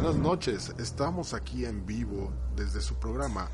[0.00, 0.74] buenas noches.
[0.78, 3.50] Estamos aquí en vivo desde su programa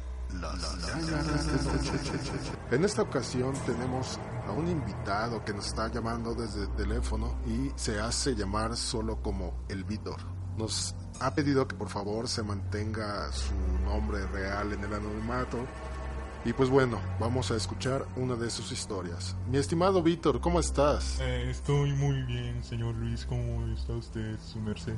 [2.71, 7.73] En esta ocasión tenemos a un invitado que nos está llamando desde el teléfono y
[7.75, 10.19] se hace llamar solo como el Víctor.
[10.57, 13.55] Nos ha pedido que por favor se mantenga su
[13.85, 15.59] nombre real en el anonimato.
[16.45, 19.35] Y pues bueno, vamos a escuchar una de sus historias.
[19.51, 21.19] Mi estimado Víctor, ¿cómo estás?
[21.21, 23.27] Eh, estoy muy bien, señor Luis.
[23.27, 24.95] ¿Cómo está usted, su merced?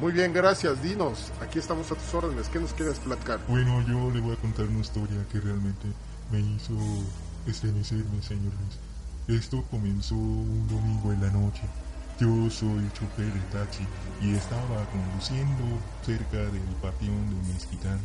[0.00, 0.82] Muy bien, gracias.
[0.82, 2.48] Dinos, aquí estamos a tus órdenes.
[2.48, 3.40] ¿Qué nos quieres platicar?
[3.46, 5.86] Bueno, yo le voy a contar una historia que realmente
[6.30, 6.74] me hizo
[7.46, 9.40] estremecerme, señor Luis.
[9.40, 11.62] Esto comenzó un domingo en la noche.
[12.18, 13.86] Yo soy chofer de taxi
[14.20, 15.64] y estaba conduciendo
[16.04, 17.98] cerca del patión de Mezquitán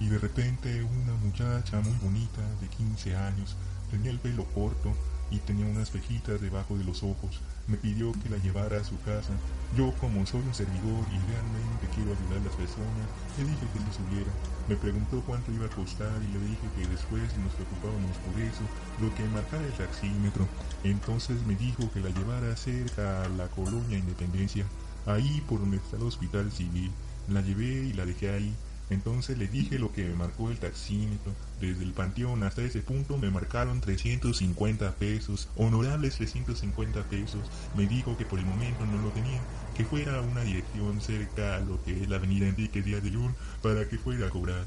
[0.00, 3.56] y de repente una muchacha muy bonita de 15 años,
[3.90, 4.92] tenía el pelo corto
[5.30, 7.40] y tenía unas pejitas debajo de los ojos.
[7.66, 9.32] Me pidió que la llevara a su casa.
[9.76, 13.06] Yo, como soy un servidor y realmente quiero ayudar a las personas,
[13.38, 14.30] le dije que se subiera.
[14.68, 18.62] Me preguntó cuánto iba a costar y le dije que después nos preocupábamos por eso,
[19.00, 20.46] lo que marcara el taxímetro.
[20.82, 24.64] Entonces me dijo que la llevara cerca a la colonia Independencia,
[25.06, 26.90] ahí por donde está el hospital civil.
[27.28, 28.54] La llevé y la dejé ahí.
[28.90, 31.32] Entonces le dije lo que me marcó el taxímetro.
[31.60, 37.40] Desde el panteón hasta ese punto me marcaron 350 pesos, honorables 350 pesos.
[37.76, 39.40] Me dijo que por el momento no lo tenía,
[39.76, 43.10] que fuera a una dirección cerca a lo que es la avenida Enrique Díaz de
[43.10, 44.66] Lún para que fuera a cobrar.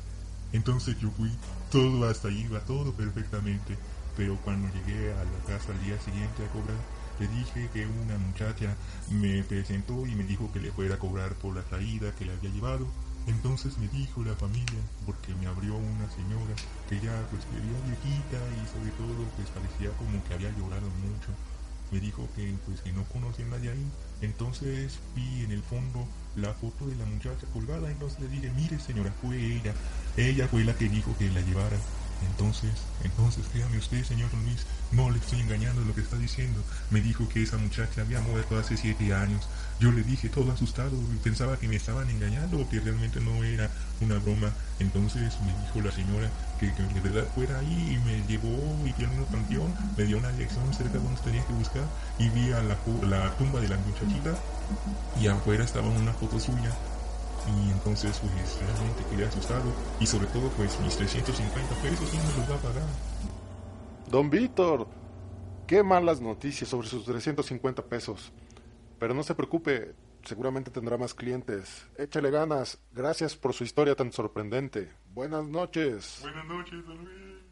[0.54, 1.30] Entonces yo fui,
[1.70, 3.76] todo hasta ahí iba todo perfectamente,
[4.16, 6.78] pero cuando llegué a la casa al día siguiente a cobrar,
[7.20, 8.76] le dije que una muchacha
[9.12, 12.34] me presentó y me dijo que le fuera a cobrar por la traída que le
[12.34, 12.88] había llevado
[13.28, 16.56] entonces me dijo la familia, porque me abrió una señora
[16.90, 21.30] que ya pues veía viejita y sobre todo pues parecía como que había llorado mucho.
[21.92, 23.86] Me dijo que pues que no conocía a nadie ahí.
[24.22, 28.80] Entonces vi en el fondo la foto de la muchacha colgada, entonces le dije, mire
[28.80, 29.74] señora, fue ella.
[30.18, 31.78] Ella fue la que dijo que la llevara.
[32.32, 32.72] Entonces,
[33.04, 36.64] entonces créame usted, señor Luis, no le estoy engañando lo que está diciendo.
[36.90, 39.48] Me dijo que esa muchacha había muerto hace siete años.
[39.80, 40.92] Yo le dije todo asustado,
[41.24, 43.70] pensaba que me estaban engañando que realmente no era
[44.02, 44.52] una broma.
[44.80, 46.30] Entonces me dijo la señora
[46.60, 50.32] que, de verdad fuera ahí y me llevó y tiene un panteón, me dio una
[50.32, 51.84] dirección cerca de donde tenía que buscar
[52.20, 54.34] y vi a la, la tumba de la muchachita
[55.20, 56.72] y afuera estaba una foto suya
[57.46, 59.66] y entonces pues realmente quedé asustado
[60.00, 62.88] y sobre todo pues mis 350 pesos ¿quién me los va a pagar?
[64.10, 64.88] Don Víctor,
[65.66, 68.32] qué malas noticias sobre sus 350 pesos.
[69.04, 71.86] Pero no se preocupe, seguramente tendrá más clientes.
[71.98, 72.82] Échale ganas.
[72.94, 74.94] Gracias por su historia tan sorprendente.
[75.08, 76.20] Buenas noches.
[76.22, 77.44] Buenas noches, don Luis.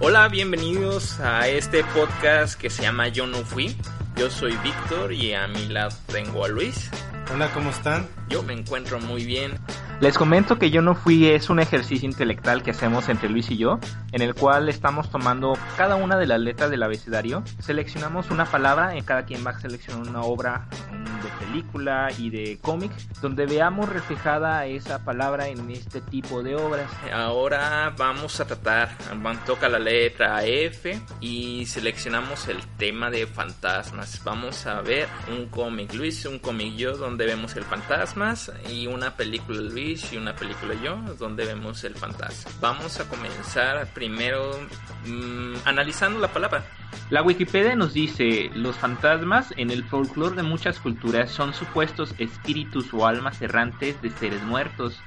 [0.00, 3.74] Hola, bienvenidos a este podcast que se llama Yo no fui.
[4.14, 6.90] Yo soy Víctor y a mi lado tengo a Luis.
[7.32, 8.06] Hola, ¿cómo están?
[8.28, 9.52] Yo me encuentro muy bien.
[10.00, 13.56] Les comento que yo no fui es un ejercicio intelectual que hacemos entre Luis y
[13.56, 13.80] yo,
[14.12, 18.94] en el cual estamos tomando cada una de las letras del abecedario, seleccionamos una palabra,
[18.94, 23.88] en cada quien va a seleccionar una obra de película y de cómic, donde veamos
[23.88, 26.88] reflejada esa palabra en este tipo de obras.
[27.12, 28.96] Ahora vamos a tratar,
[29.44, 34.22] toca la letra F y seleccionamos el tema de fantasmas.
[34.22, 39.16] Vamos a ver un cómic Luis, un cómic yo, donde vemos el fantasmas y una
[39.16, 42.50] película Luis y una película yo, donde vemos el fantasma.
[42.60, 44.60] Vamos a comenzar primero
[45.06, 46.64] mm, analizando la palabra.
[47.08, 52.92] La Wikipedia nos dice, los fantasmas en el folclore de muchas culturas son supuestos espíritus
[52.92, 55.00] o almas errantes de seres muertos,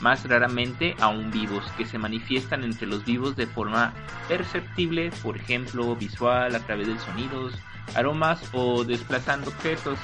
[0.00, 3.94] más raramente aún vivos, que se manifiestan entre los vivos de forma
[4.28, 7.54] perceptible, por ejemplo, visual, a través de sonidos,
[7.94, 9.98] aromas o desplazando objetos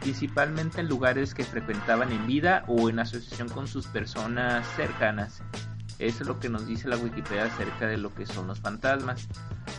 [0.00, 5.42] principalmente en lugares que frecuentaban en vida o en asociación con sus personas cercanas.
[5.98, 9.28] Eso es lo que nos dice la Wikipedia acerca de lo que son los fantasmas.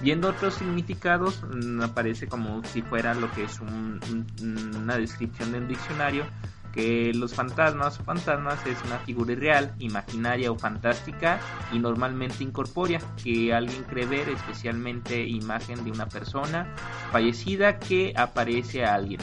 [0.01, 5.67] Viendo otros significados, mm, aparece como si fuera lo que es una descripción de un
[5.67, 6.25] diccionario,
[6.73, 11.39] que los fantasmas o fantasmas es una figura irreal, imaginaria o fantástica
[11.71, 16.67] y normalmente incorpórea, que alguien cree ver, especialmente imagen de una persona
[17.11, 19.21] fallecida que aparece a alguien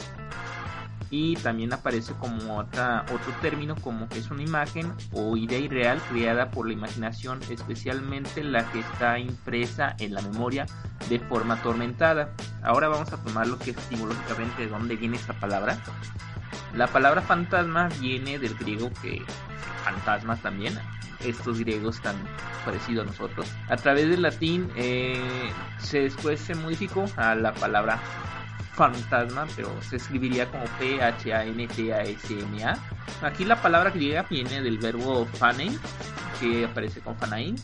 [1.15, 6.51] y también aparece como otro término como que es una imagen o idea irreal creada
[6.51, 10.65] por la imaginación, especialmente la que está impresa en la memoria
[11.07, 12.33] de forma atormentada.
[12.63, 15.77] Ahora vamos a tomar lo que es etimológicamente de dónde viene esta palabra.
[16.73, 19.21] La palabra fantasma viene del griego que
[19.85, 20.77] fantasma también,
[21.21, 22.17] estos griegos tan
[22.65, 23.49] parecidos a nosotros.
[23.69, 25.17] A través del latín eh,
[25.79, 28.01] se después se modificó a la palabra
[28.75, 32.77] fantasma, pero se escribiría como P-H-A-N-T-A-S-M-A.
[33.25, 35.79] Aquí la palabra griega viene del verbo fanein,
[36.39, 37.55] que aparece con fanain.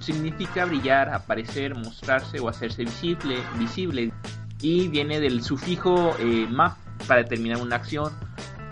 [0.00, 4.12] Significa brillar, aparecer, mostrarse o hacerse visible, visible.
[4.60, 6.76] Y viene del sufijo eh, ma
[7.06, 8.12] para determinar una acción.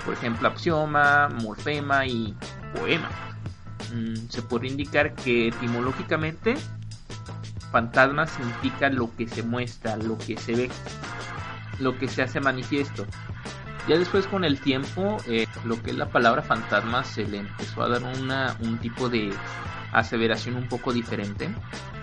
[0.05, 2.35] Por ejemplo, axioma, morfema y
[2.75, 3.09] poema.
[3.93, 6.57] Mm, se puede indicar que etimológicamente
[7.75, 10.71] fantasma significa lo que se muestra, lo que se ve,
[11.79, 13.07] lo que se hace manifiesto.
[13.87, 17.83] Ya después con el tiempo, eh, lo que es la palabra fantasma se le empezó
[17.83, 19.35] a dar una, un tipo de
[19.93, 21.51] aseveración un poco diferente.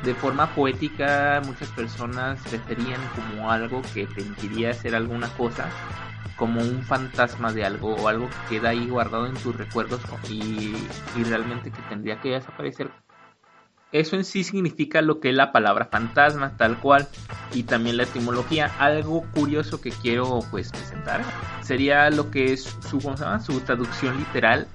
[0.03, 5.69] De forma poética, muchas personas referían como algo que te impidía hacer alguna cosa,
[6.35, 10.75] como un fantasma de algo o algo que queda ahí guardado en tus recuerdos y,
[11.15, 12.93] y realmente que tendría que desaparecer
[13.91, 17.07] eso en sí significa lo que es la palabra fantasma, tal cual,
[17.53, 18.71] y también la etimología.
[18.79, 21.21] Algo curioso que quiero pues presentar
[21.61, 24.67] sería lo que es su, su traducción literal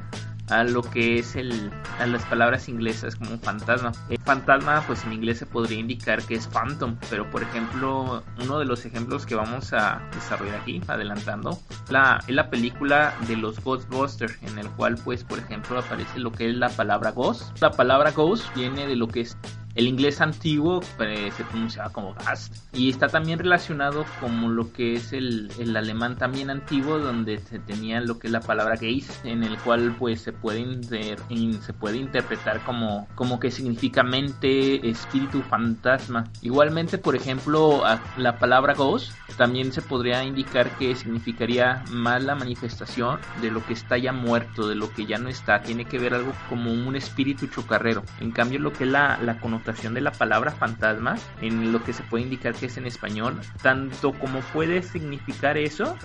[0.48, 3.92] a lo que es el, a las palabras inglesas como fantasma.
[4.24, 8.64] Fantasma, pues en inglés se podría indicar que es phantom, pero por ejemplo, uno de
[8.64, 11.58] los ejemplos que vamos a desarrollar aquí, adelantando,
[11.88, 16.32] la, es la película de los Ghostbusters, en el cual, pues, por ejemplo, aparece lo
[16.32, 17.60] que es la palabra ghost.
[17.60, 19.36] La palabra ghost viene de lo que es
[19.76, 24.94] el inglés antiguo eh, se pronunciaba como Gast y está también relacionado con lo que
[24.94, 29.24] es el, el, alemán también antiguo donde se tenía lo que es la palabra Geist
[29.24, 35.42] en el cual pues se puede se puede interpretar como como que significa mente, espíritu,
[35.42, 36.24] fantasma.
[36.42, 37.82] Igualmente, por ejemplo,
[38.16, 43.74] la palabra Ghost también se podría indicar que significaría más la manifestación de lo que
[43.74, 45.62] está ya muerto, de lo que ya no está.
[45.62, 48.02] Tiene que ver algo como un espíritu chocarrero.
[48.20, 52.24] En cambio, lo que la, la de la palabra fantasma, en lo que se puede
[52.24, 55.98] indicar que es en español, tanto como puede significar eso,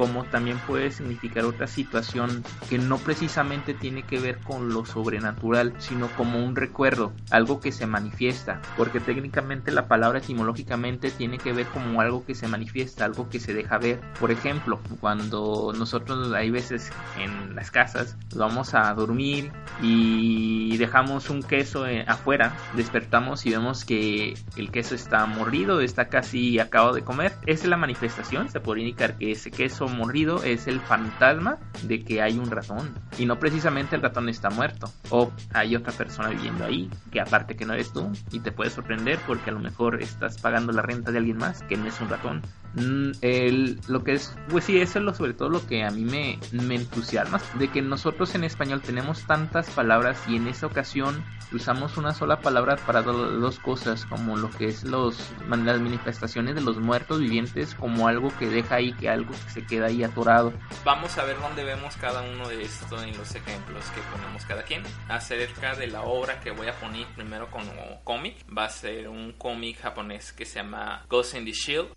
[0.00, 5.74] como también puede significar otra situación que no precisamente tiene que ver con lo sobrenatural,
[5.76, 11.52] sino como un recuerdo, algo que se manifiesta, porque técnicamente la palabra etimológicamente tiene que
[11.52, 14.00] ver como algo que se manifiesta, algo que se deja ver.
[14.18, 19.52] Por ejemplo, cuando nosotros hay veces en las casas vamos a dormir
[19.82, 26.08] y dejamos un queso eh, afuera, despertamos y vemos que el queso está mordido, está
[26.08, 30.42] casi acabado de comer, esa es la manifestación, se puede indicar que ese queso mordido
[30.42, 34.92] es el fantasma de que hay un ratón y no precisamente el ratón está muerto
[35.10, 38.70] o hay otra persona viviendo ahí que aparte que no eres tú y te puede
[38.70, 42.00] sorprender porque a lo mejor estás pagando la renta de alguien más que no es
[42.00, 42.42] un ratón
[42.76, 46.04] el, lo que es, pues sí, eso es lo, sobre todo lo que a mí
[46.04, 51.24] me, me entusiasma, de que nosotros en español tenemos tantas palabras y en esa ocasión
[51.52, 56.60] usamos una sola palabra para dos cosas, como lo que es los, las manifestaciones de
[56.60, 60.52] los muertos vivientes, como algo que deja ahí, que algo que se queda ahí atorado.
[60.84, 64.62] Vamos a ver dónde vemos cada uno de estos en los ejemplos que ponemos cada
[64.62, 64.82] quien.
[65.08, 67.72] Acerca de la obra que voy a poner primero como
[68.04, 71.88] cómic, va a ser un cómic japonés que se llama Ghost in the Shield.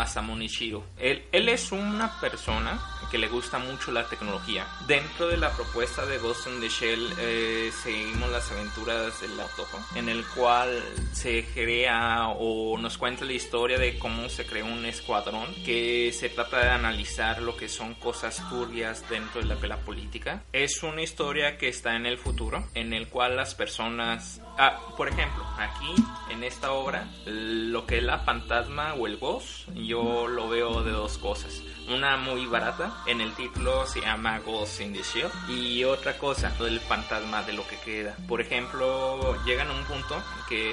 [0.00, 0.86] Masamune Shiro.
[0.98, 4.66] Él, él es una persona que le gusta mucho la tecnología.
[4.86, 9.78] Dentro de la propuesta de Ghost in the Shell eh, seguimos las aventuras del Autojo,
[9.94, 14.84] en el cual se crea o nos cuenta la historia de cómo se creó un
[14.84, 19.70] escuadrón que se trata de analizar lo que son cosas turbias dentro de la, de
[19.84, 20.42] política.
[20.52, 25.08] Es una historia que está en el futuro, en el cual las personas, ah, por
[25.08, 25.94] ejemplo, aquí
[26.30, 30.92] en esta obra, lo que es la fantasma o el ghost, yo lo veo de
[30.92, 31.62] dos cosas.
[31.90, 35.32] Una muy barata, en el título se llama Ghost in the Shield.
[35.48, 38.16] Y otra cosa, el fantasma de lo que queda.
[38.28, 40.72] Por ejemplo, llegan a un punto que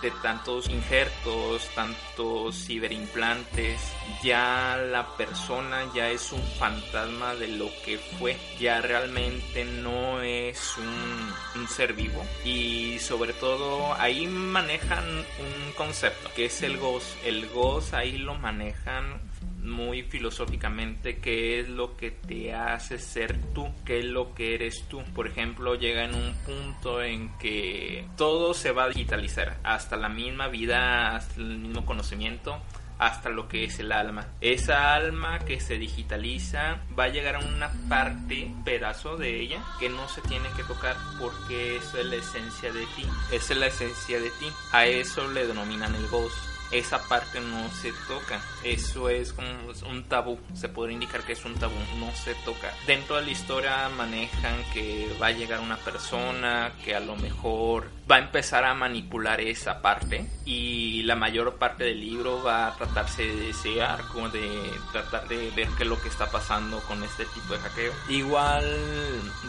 [0.00, 3.80] de tantos injertos, tantos ciberimplantes,
[4.22, 8.38] ya la persona ya es un fantasma de lo que fue.
[8.58, 12.24] Ya realmente no es un ser vivo.
[12.46, 17.08] Y sobre todo ahí manejan un concepto que es el ghost.
[17.24, 19.20] El ghost ahí lo manejan
[19.66, 24.84] muy filosóficamente qué es lo que te hace ser tú, qué es lo que eres
[24.88, 25.02] tú.
[25.14, 30.08] Por ejemplo, llega en un punto en que todo se va a digitalizar, hasta la
[30.08, 32.60] misma vida, hasta el mismo conocimiento
[32.98, 34.26] hasta lo que es el alma.
[34.40, 39.88] Esa alma que se digitaliza va a llegar a una parte, pedazo de ella, que
[39.88, 43.06] no se tiene que tocar porque eso es la esencia de ti.
[43.32, 44.46] Es la esencia de ti.
[44.72, 48.40] A eso le denominan el ghost esa parte no se toca.
[48.62, 49.48] Eso es como
[49.88, 50.38] un tabú.
[50.54, 51.74] Se podría indicar que es un tabú.
[51.98, 52.72] No se toca.
[52.86, 57.90] Dentro de la historia manejan que va a llegar una persona que a lo mejor
[58.10, 62.76] va a empezar a manipular esa parte y la mayor parte del libro va a
[62.76, 67.02] tratarse de desear, como de tratar de ver qué es lo que está pasando con
[67.02, 67.92] este tipo de hackeo.
[68.08, 68.64] Igual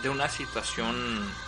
[0.01, 0.95] de una situación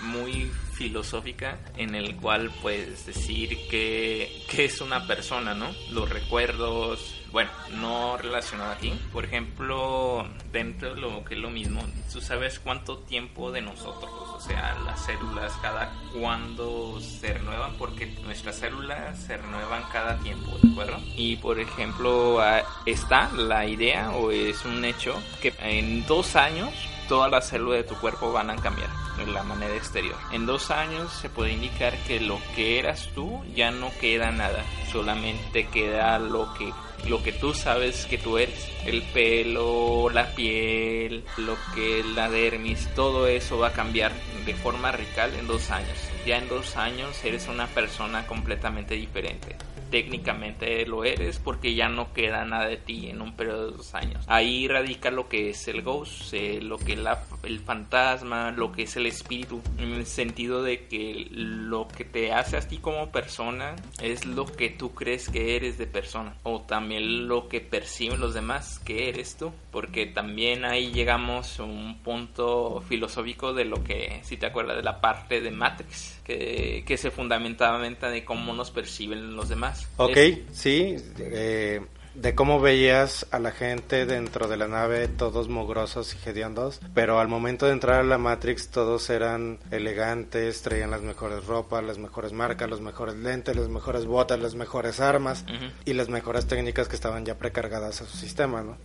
[0.02, 5.72] muy filosófica en el cual puedes decir que, que es una persona, ¿no?
[5.92, 8.94] Los recuerdos, bueno, no relacionado aquí.
[9.12, 11.82] Por ejemplo, dentro de lo que es lo mismo,
[12.12, 18.08] tú sabes cuánto tiempo de nosotros, o sea, las células, cada cuándo se renuevan, porque
[18.24, 21.00] nuestras células se renuevan cada tiempo, ¿de acuerdo?
[21.16, 26.74] Y por ejemplo, ah, está la idea o es un hecho que en dos años
[27.08, 30.16] todas las células de tu cuerpo van a cambiar en la manera exterior.
[30.32, 34.64] En dos años se puede indicar que lo que eras tú ya no queda nada,
[34.92, 36.72] solamente queda lo que
[37.08, 38.68] lo que tú sabes que tú eres.
[38.86, 44.12] El pelo, la piel, lo que la dermis, todo eso va a cambiar
[44.46, 45.98] de forma radical en dos años.
[46.26, 49.56] Ya en dos años eres una persona completamente diferente
[49.90, 53.96] técnicamente lo eres porque ya no queda nada de ti en un periodo de dos
[53.96, 54.24] años.
[54.28, 57.00] Ahí radica lo que es el ghost, eh, lo que es
[57.44, 62.34] el fantasma, lo que es el espíritu, en el sentido de que lo que te
[62.34, 66.62] hace a ti como persona es lo que tú crees que eres de persona o
[66.62, 72.00] también lo que perciben los demás que eres tú, porque también ahí llegamos a un
[72.00, 76.98] punto filosófico de lo que, si te acuerdas de la parte de Matrix, que, que
[76.98, 79.88] se fundamentalmente de cómo nos perciben los demás.
[79.98, 80.18] Ok,
[80.52, 80.96] sí.
[81.20, 81.82] Eh,
[82.22, 87.20] de cómo veías a la gente dentro de la nave, todos mugrosos y hediondos, pero
[87.20, 91.98] al momento de entrar a la Matrix todos eran elegantes, traían las mejores ropas, las
[91.98, 95.46] mejores marcas, los mejores lentes, las mejores botas, las mejores armas
[95.86, 98.78] y las mejores técnicas que estaban ya precargadas a su sistema, ¿no?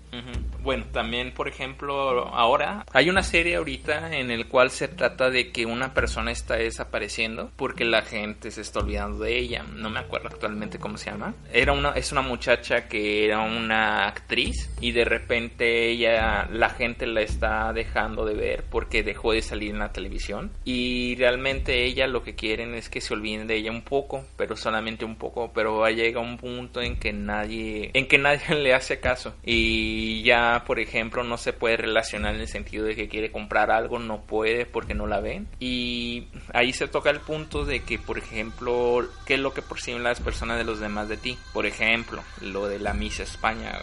[0.62, 5.50] Bueno, también, por ejemplo, ahora hay una serie ahorita en el cual se trata de
[5.50, 9.64] que una persona está desapareciendo porque la gente se está olvidando de ella.
[9.74, 11.34] No me acuerdo actualmente cómo se llama.
[11.52, 17.06] Era una es una muchacha que era una actriz y de repente ella la gente
[17.06, 20.50] la está dejando de ver porque dejó de salir en la televisión.
[20.64, 24.56] Y realmente ella lo que quieren es que se olviden de ella un poco pero
[24.56, 25.50] solamente un poco.
[25.54, 29.34] Pero llega un punto en que nadie en que nadie le hace caso.
[29.44, 33.70] Y ya por ejemplo no se puede relacionar en el sentido de que quiere comprar
[33.70, 35.48] algo no puede porque no la ven.
[35.60, 40.02] Y ahí se toca el punto de que por ejemplo qué es lo que perciben
[40.02, 43.78] las personas de los demás de ti por ejemplo lo de la misa España,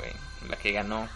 [0.50, 1.08] la que ganó,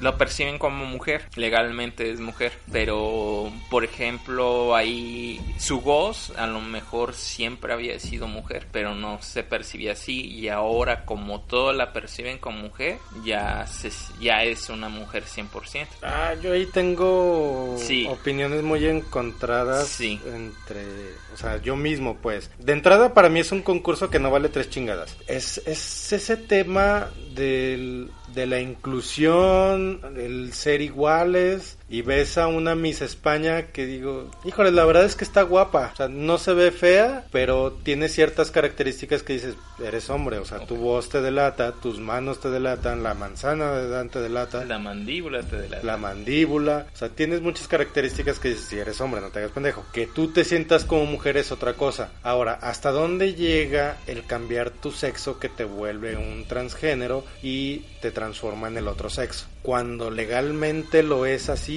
[0.00, 6.60] lo perciben como mujer, legalmente es mujer, pero por ejemplo ahí su voz a lo
[6.60, 11.92] mejor siempre había sido mujer, pero no se percibía así y ahora como todo la
[11.92, 13.90] perciben como mujer, ya, se,
[14.20, 15.86] ya es una mujer 100%.
[16.02, 17.76] Ah, yo ahí tengo
[18.08, 20.20] opiniones muy encontradas sí.
[20.26, 20.84] entre,
[21.32, 22.50] o sea, yo mismo pues.
[22.58, 25.16] De entrada para mí es un concurso que no vale tres chingadas.
[25.26, 32.74] Es, es ese tema del, de la inclusión, el ser iguales, y ves a una
[32.74, 36.52] Miss España que digo, híjole, la verdad es que está guapa, o sea, no se
[36.52, 41.20] ve fea, pero tiene ciertas características que dices, eres hombre, o sea, tu voz te
[41.20, 45.86] delata, tus manos te delatan, la manzana de Dan te delata, la mandíbula te delata,
[45.86, 49.52] la mandíbula, o sea, tienes muchas características que dices, si eres hombre, no te hagas
[49.52, 52.10] pendejo, que tú te sientas como mujer es otra cosa.
[52.22, 58.10] Ahora, ¿hasta dónde llega el cambiar tu sexo que te vuelve un transgénero y te
[58.10, 59.46] transforma en el otro sexo?
[59.62, 61.75] Cuando legalmente lo es así,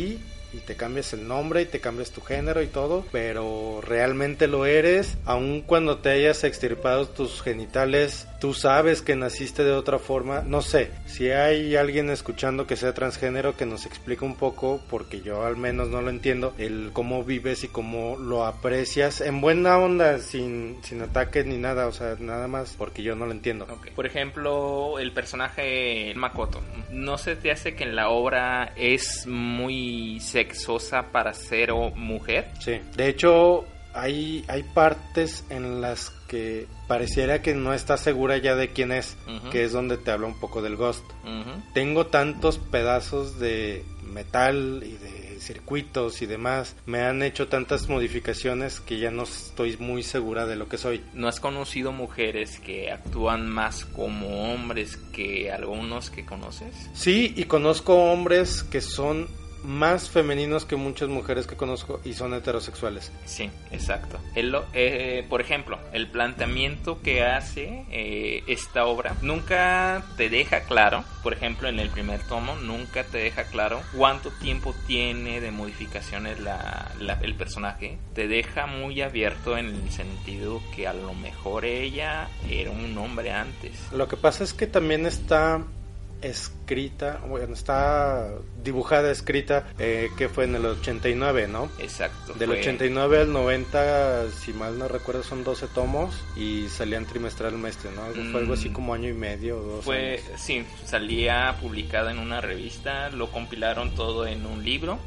[0.54, 4.66] y te cambias el nombre y te cambias tu género y todo, pero realmente lo
[4.66, 10.42] eres, aun cuando te hayas extirpado tus genitales tú sabes que naciste de otra forma,
[10.46, 15.22] no sé, si hay alguien escuchando que sea transgénero que nos explique un poco, porque
[15.22, 19.78] yo al menos no lo entiendo, el cómo vives y cómo lo aprecias en buena
[19.78, 23.68] onda, sin, sin ataques ni nada, o sea, nada más porque yo no lo entiendo.
[23.96, 30.20] Por ejemplo, el personaje Makoto, ¿no se te hace que en la obra es muy
[30.22, 32.48] sexosa para ser o mujer?
[32.60, 38.56] Sí, de hecho hay, hay partes en las que pareciera que no está segura ya
[38.56, 39.16] de quién es,
[39.52, 41.06] que es donde te habla un poco del Ghost.
[41.74, 48.80] Tengo tantos pedazos de metal y de circuitos y demás, me han hecho tantas modificaciones
[48.80, 51.02] que ya no estoy muy segura de lo que soy.
[51.14, 56.90] ¿No has conocido mujeres que actúan más como hombres que algunos que conoces?
[56.94, 59.28] Sí, y conozco hombres que son
[59.64, 63.12] más femeninos que muchas mujeres que conozco y son heterosexuales.
[63.26, 64.20] Sí, exacto.
[64.36, 71.04] El, eh, por ejemplo, el planteamiento que hace eh, esta obra nunca te deja claro,
[71.24, 76.40] por ejemplo, en el primer tomo, nunca te deja claro cuánto tiempo tiene de modificaciones
[76.40, 77.98] la, el personaje.
[78.14, 83.32] Te deja muy abierto en el sentido que a lo mejor ella era un hombre
[83.32, 83.74] antes.
[83.92, 85.64] Lo que pasa es que también está
[86.22, 88.30] escrita, bueno, está
[88.64, 91.70] dibujada, escrita, eh, que fue en el 89, ¿no?
[91.80, 92.34] Exacto.
[92.34, 98.02] Del 89 al 90, si mal no recuerdo, son 12 tomos y salían trimestralmente, ¿no?
[98.32, 98.74] Fue algo así mm.
[98.74, 103.96] como año y medio o dos Fue, sí, salía publicada en una revista, lo compilaron
[103.96, 105.00] todo en un libro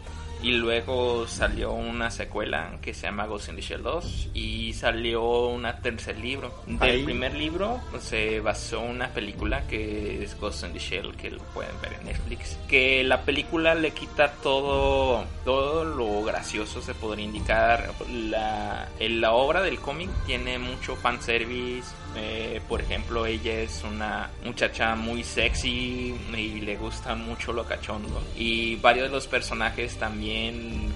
[0.43, 5.47] y luego salió una secuela que se llama Ghost in the Shell 2 y salió
[5.47, 6.53] un tercer libro.
[6.67, 11.43] Del primer libro se basó una película que es Ghost in the Shell, que lo
[11.55, 12.59] pueden ver en Netflix.
[12.69, 17.93] Que la película le quita todo, todo lo gracioso, se podría indicar.
[18.09, 24.95] La, la obra del cómic tiene mucho fanservice, eh, por ejemplo, ella es una muchacha
[24.97, 28.23] muy sexy y le gusta mucho lo cachondo.
[28.37, 30.32] Y varios de los personajes también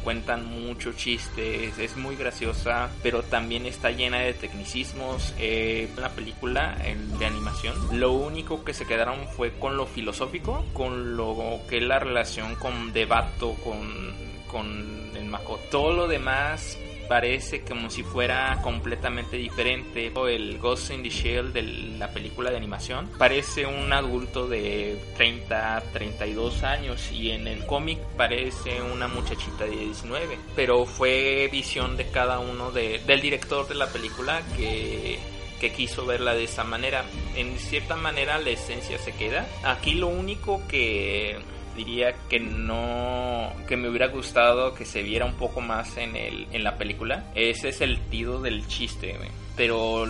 [0.02, 5.34] cuentan muchos chistes, es muy graciosa, pero también está llena de tecnicismos.
[5.38, 6.76] Eh, la película
[7.18, 11.82] de animación, lo único que se quedaron fue con lo filosófico, con lo que es
[11.82, 14.14] la relación con Debato, con,
[14.46, 15.58] con el Mako.
[15.70, 20.12] Todo lo demás parece como si fuera completamente diferente.
[20.16, 25.82] El Ghost in the Shell de la película de animación parece un adulto de 30,
[25.92, 30.38] 32 años y en el cómic parece una muchachita de 19.
[30.54, 35.18] Pero fue visión de cada uno de, del director de la película que
[35.60, 37.04] que quiso verla de esa manera.
[37.34, 39.46] En cierta manera la esencia se queda.
[39.64, 41.38] Aquí lo único que
[41.76, 46.46] diría que no que me hubiera gustado que se viera un poco más en el
[46.52, 47.24] en la película.
[47.34, 49.16] Ese es el tido del chiste
[49.56, 50.06] pero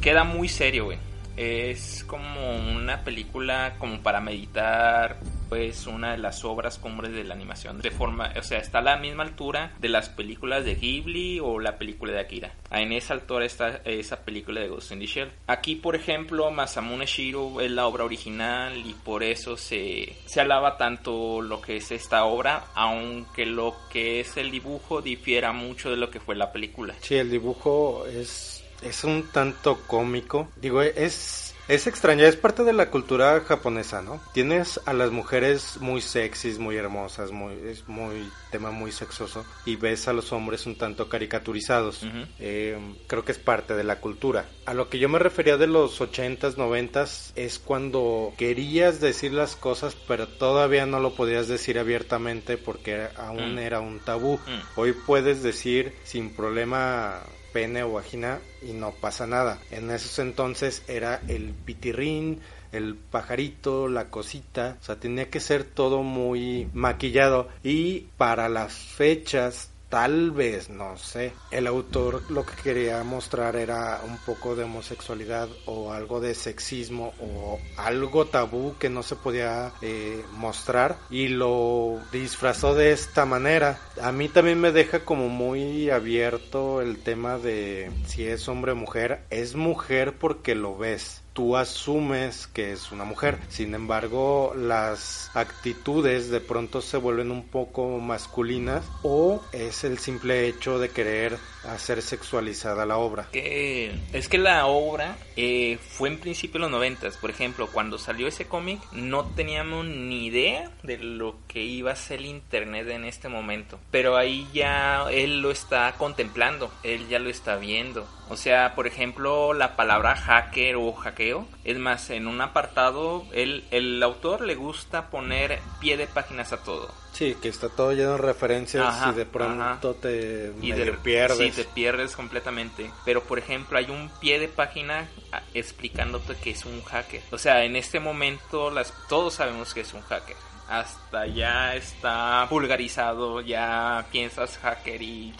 [0.00, 0.98] queda muy serio güey.
[1.36, 7.34] Es como una película como para meditar pues una de las obras cumbres de la
[7.34, 11.40] animación de forma o sea está a la misma altura de las películas de Ghibli
[11.40, 12.52] o la película de Akira.
[12.70, 15.30] En esa altura está esa película de Ghost in the Shell.
[15.46, 20.76] Aquí por ejemplo Masamune Shiro es la obra original y por eso se, se alaba
[20.76, 25.96] tanto lo que es esta obra aunque lo que es el dibujo difiera mucho de
[25.96, 26.94] lo que fue la película.
[27.00, 30.48] Sí el dibujo es es un tanto cómico.
[30.56, 34.20] Digo, es es extraña, es parte de la cultura japonesa, ¿no?
[34.32, 39.76] Tienes a las mujeres muy sexys, muy hermosas, muy es muy tema muy sexoso y
[39.76, 42.06] ves a los hombres un tanto caricaturizados.
[42.38, 44.46] Eh, creo que es parte de la cultura.
[44.64, 49.54] A lo que yo me refería de los 80s, 90s es cuando querías decir las
[49.54, 53.58] cosas, pero todavía no lo podías decir abiertamente porque aún mm.
[53.58, 54.36] era un tabú.
[54.36, 54.80] Mm.
[54.80, 57.20] Hoy puedes decir sin problema
[57.66, 59.58] o vagina y no pasa nada.
[59.70, 62.40] En esos entonces era el pitirrín,
[62.72, 68.72] el pajarito, la cosita, o sea, tenía que ser todo muy maquillado y para las
[68.74, 71.32] fechas Tal vez, no sé.
[71.50, 77.14] El autor lo que quería mostrar era un poco de homosexualidad o algo de sexismo
[77.20, 83.80] o algo tabú que no se podía eh, mostrar y lo disfrazó de esta manera.
[84.02, 88.76] A mí también me deja como muy abierto el tema de si es hombre o
[88.76, 89.22] mujer.
[89.30, 93.38] Es mujer porque lo ves tú asumes que es una mujer.
[93.48, 100.48] Sin embargo, las actitudes de pronto se vuelven un poco masculinas o es el simple
[100.48, 103.28] hecho de querer hacer sexualizada la obra.
[103.32, 107.16] es que la obra eh, fue en principio los noventas.
[107.16, 111.96] Por ejemplo, cuando salió ese cómic no teníamos ni idea de lo que iba a
[111.96, 113.78] ser el internet en este momento.
[113.90, 118.08] Pero ahí ya él lo está contemplando, él ya lo está viendo.
[118.30, 121.46] O sea, por ejemplo, la palabra hacker o hackeo.
[121.64, 126.62] Es más, en un apartado, el, el autor le gusta poner pie de páginas a
[126.62, 126.92] todo.
[127.18, 131.36] Sí, que está todo lleno de referencias y de pronto te y pierdes.
[131.36, 132.92] Sí, te pierdes completamente.
[133.04, 135.08] Pero, por ejemplo, hay un pie de página
[135.52, 137.20] explicándote que es un hacker.
[137.32, 140.36] O sea, en este momento las, todos sabemos que es un hacker
[140.68, 145.34] hasta ya está vulgarizado, ya piensas hacker y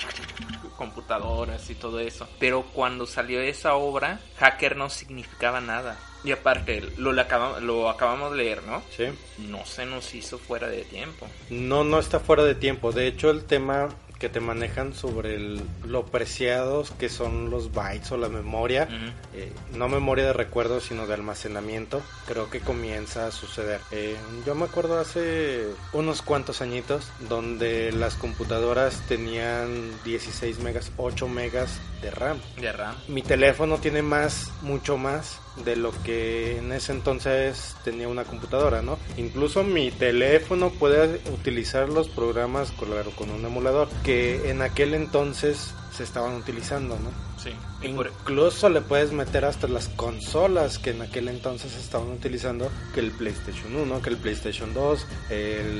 [0.76, 2.26] computadoras y todo eso.
[2.40, 5.96] Pero cuando salió esa obra, hacker no significaba nada.
[6.24, 8.82] Y aparte, lo, lo acabamos, lo acabamos de leer, ¿no?
[8.96, 9.04] Sí.
[9.38, 11.26] No se nos hizo fuera de tiempo.
[11.50, 12.92] No, no está fuera de tiempo.
[12.92, 18.10] De hecho, el tema que te manejan sobre el- lo preciados que son los bytes
[18.10, 18.88] o la memoria,
[19.32, 23.80] eh, no memoria de recuerdo sino de almacenamiento, creo que comienza a suceder.
[23.92, 31.28] Eh, yo me acuerdo hace unos cuantos añitos donde las computadoras tenían 16 megas, 8
[31.28, 32.38] megas de RAM.
[32.60, 32.94] De RAM.
[33.08, 38.82] Mi teléfono tiene más, mucho más de lo que en ese entonces tenía una computadora,
[38.82, 38.98] ¿no?
[39.16, 45.74] Incluso mi teléfono puede utilizar los programas, claro, con un emulador, que en aquel entonces
[45.96, 47.10] se estaban utilizando, ¿no?
[47.42, 47.50] Sí.
[47.82, 52.70] Y por- Incluso le puedes meter hasta las consolas que en aquel entonces estaban utilizando,
[52.94, 55.36] que el PlayStation 1, que el PlayStation 2, el,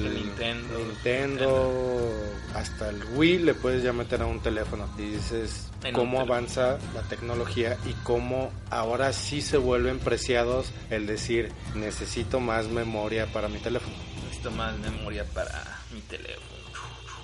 [0.07, 0.79] El Nintendo.
[0.79, 2.13] Nintendo,
[2.55, 4.89] hasta el Wii le puedes ya meter a un teléfono.
[4.99, 11.07] Y dices En cómo avanza la tecnología y cómo ahora sí se vuelven preciados el
[11.07, 13.95] decir necesito más memoria para mi teléfono.
[14.25, 16.58] Necesito más memoria para mi teléfono.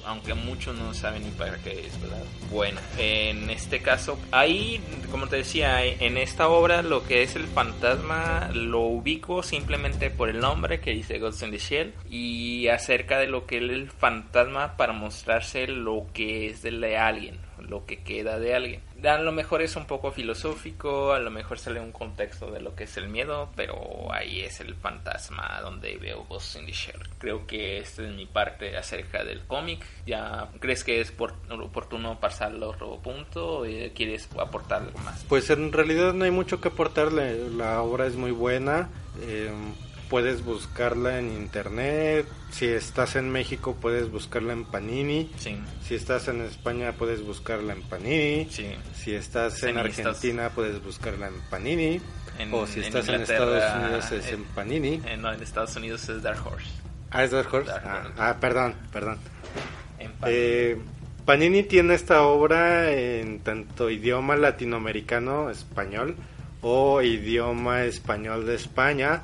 [0.07, 2.23] Aunque muchos no saben ni para qué es, ¿verdad?
[2.51, 7.47] Bueno, en este caso, ahí, como te decía, en esta obra lo que es el
[7.47, 13.19] fantasma lo ubico simplemente por el nombre que dice Ghost in the Shell y acerca
[13.19, 18.03] de lo que es el fantasma para mostrarse lo que es de alguien, lo que
[18.03, 18.81] queda de alguien.
[19.07, 22.75] A lo mejor es un poco filosófico, a lo mejor sale un contexto de lo
[22.75, 27.01] que es el miedo, pero ahí es el fantasma donde veo Ghost in the Shell.
[27.19, 29.85] Creo que esta es mi parte acerca del cómic.
[30.07, 34.99] ¿Ya crees que es por- oportuno pasar al otro punto o eh, quieres aportar algo
[35.01, 35.25] más?
[35.29, 37.51] Pues en realidad no hay mucho que aportarle.
[37.51, 38.89] La obra es muy buena.
[39.23, 39.51] eh,
[40.09, 42.27] puedes buscarla en internet.
[42.51, 45.31] Si estás en México puedes buscarla en Panini.
[45.39, 48.49] Sí, Si estás en España puedes buscarla en Panini.
[48.51, 48.69] sí.
[48.95, 52.01] Si estás En Argentina puedes buscarla en Panini.
[52.39, 55.01] En- o si estás en, Estados Unidos es eh, en Panini.
[55.07, 56.69] Eh, no, en Estados Unidos es Dark Horse.
[57.11, 57.71] Ah, es Dark Horse.
[57.71, 59.19] Dark Ah, ah, perdón, perdón.
[59.99, 60.39] En Panini.
[60.39, 60.79] Eh,
[61.25, 66.17] Panini tiene esta obra en tanto idioma latinoamericano, español,
[66.61, 69.23] o idioma español de España.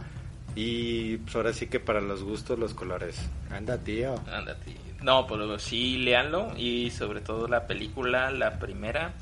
[0.55, 3.17] Y pues ahora sí que para los gustos, los colores.
[3.51, 4.15] Anda, tío.
[4.33, 4.77] Ándate.
[5.03, 6.53] No, pero sí, léanlo.
[6.57, 9.13] Y sobre todo la película, la primera.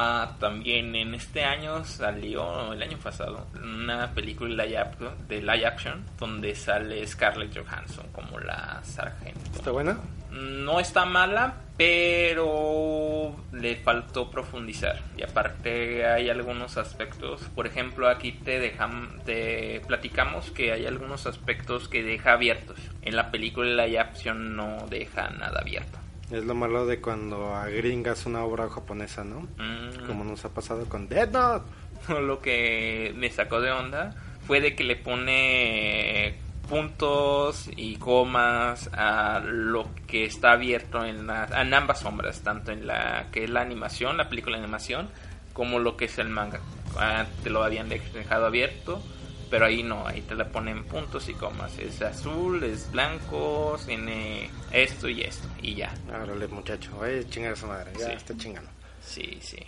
[0.00, 5.66] Ah, también en este año salió, el año pasado, una película live action- de live
[5.66, 9.40] action donde sale Scarlett Johansson como la sargento.
[9.56, 9.98] ¿Está buena?
[10.30, 15.00] No está mala, pero le faltó profundizar.
[15.16, 21.26] Y aparte hay algunos aspectos, por ejemplo, aquí te dejan, te platicamos que hay algunos
[21.26, 22.78] aspectos que deja abiertos.
[23.02, 25.98] En la película la acción no deja nada abierto.
[26.30, 29.40] Es lo malo de cuando agringas una obra japonesa, ¿no?
[29.56, 31.64] Mm, Como nos ha pasado con Dead Note.
[32.20, 34.14] lo que me sacó de onda
[34.46, 36.34] fue de que le pone
[36.68, 42.86] puntos y comas a lo que está abierto en, la- en ambas sombras, tanto en
[42.86, 45.08] la que es la animación, la película de animación,
[45.54, 46.60] como lo que es el manga.
[46.98, 49.02] Ah, te lo habían dejado abierto,
[49.50, 51.78] pero ahí no, ahí te le ponen puntos y comas.
[51.78, 55.92] Es azul, es blanco, tiene esto y esto, y ya.
[56.12, 56.90] Árale, muchacho.
[57.02, 57.90] Ay, chingar a su madre.
[57.98, 58.12] Ya Sí.
[58.16, 58.70] está chingando.
[59.02, 59.58] Sí, sí.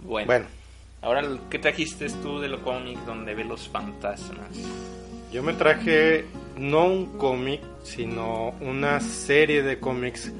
[0.00, 0.46] Bueno, Bueno,
[1.02, 4.48] ahora, ¿qué trajiste tú de los cómics donde ve los fantasmas?
[5.32, 6.24] yo me traje
[6.56, 10.32] no un cómic, sino una serie de cómics.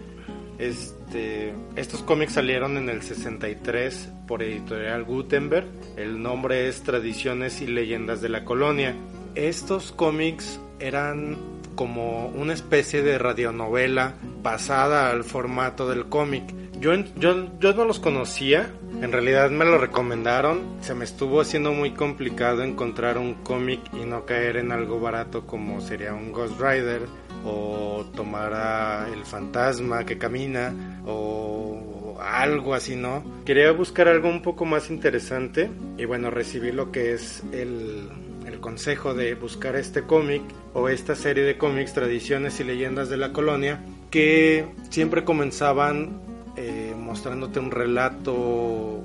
[0.61, 5.66] Este, estos cómics salieron en el 63 por editorial Gutenberg.
[5.96, 8.94] El nombre es Tradiciones y Leyendas de la Colonia.
[9.35, 11.38] Estos cómics eran
[11.77, 16.55] como una especie de radionovela basada al formato del cómic.
[16.79, 18.70] Yo, yo, yo no los conocía,
[19.01, 20.61] en realidad me lo recomendaron.
[20.83, 25.46] Se me estuvo haciendo muy complicado encontrar un cómic y no caer en algo barato
[25.46, 27.03] como sería un Ghost Rider
[27.44, 33.22] o tomar a el fantasma que camina o algo así, ¿no?
[33.44, 38.09] Quería buscar algo un poco más interesante y bueno, recibí lo que es el,
[38.46, 40.42] el consejo de buscar este cómic
[40.74, 46.20] o esta serie de cómics, tradiciones y leyendas de la colonia, que siempre comenzaban
[46.57, 49.03] eh, mostrándote un relato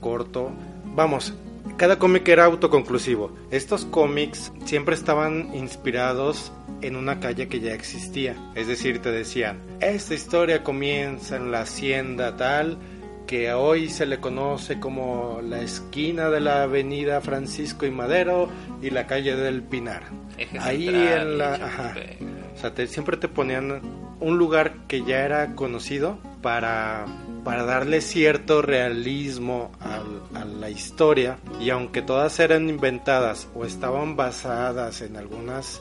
[0.00, 0.52] corto.
[0.94, 1.34] Vamos,
[1.76, 3.32] cada cómic era autoconclusivo.
[3.50, 8.36] Estos cómics siempre estaban inspirados en una calle que ya existía.
[8.54, 12.78] Es decir, te decían, esta historia comienza en la hacienda tal
[13.32, 18.46] que hoy se le conoce como la esquina de la avenida Francisco y Madero
[18.82, 20.02] y la calle del Pinar.
[20.36, 21.54] Eje Ahí central, en la...
[21.54, 21.94] Ajá.
[22.54, 23.80] O sea, te- siempre te ponían
[24.20, 27.06] un lugar que ya era conocido para,
[27.42, 31.38] para darle cierto realismo al- a la historia.
[31.58, 35.80] Y aunque todas eran inventadas o estaban basadas en algunas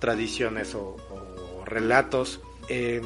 [0.00, 3.00] tradiciones o, o relatos, eh,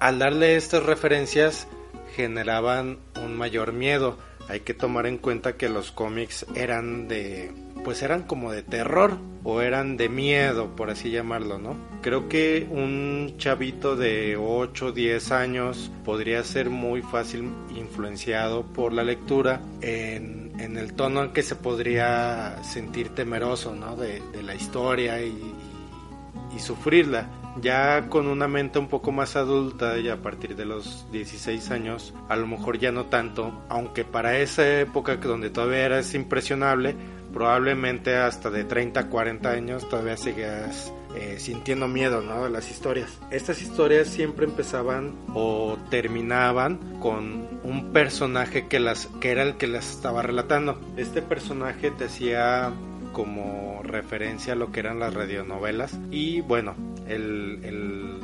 [0.00, 1.68] al darle estas referencias
[2.16, 4.16] generaban un mayor miedo.
[4.48, 7.52] Hay que tomar en cuenta que los cómics eran de
[7.84, 11.76] pues eran como de terror o eran de miedo, por así llamarlo, ¿no?
[12.02, 18.92] Creo que un chavito de 8 o 10 años podría ser muy fácil influenciado por
[18.92, 23.94] la lectura en, el tono en que se podría sentir temeroso, ¿no?
[23.94, 27.45] De, la historia y sufrirla.
[27.60, 32.14] Ya con una mente un poco más adulta y a partir de los 16 años,
[32.28, 36.94] a lo mejor ya no tanto, aunque para esa época donde todavía eras impresionable,
[37.32, 42.44] probablemente hasta de 30 40 años todavía sigas eh, sintiendo miedo ¿no?
[42.44, 43.18] de las historias.
[43.30, 49.66] Estas historias siempre empezaban o terminaban con un personaje que, las, que era el que
[49.66, 50.78] las estaba relatando.
[50.96, 52.72] Este personaje te hacía
[53.12, 56.74] como referencia a lo que eran las radionovelas y bueno,
[57.08, 58.20] el, el-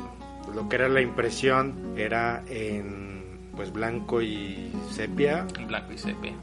[0.55, 3.23] lo que era la impresión era en
[3.55, 6.33] pues blanco y sepia, Blanco y sepia.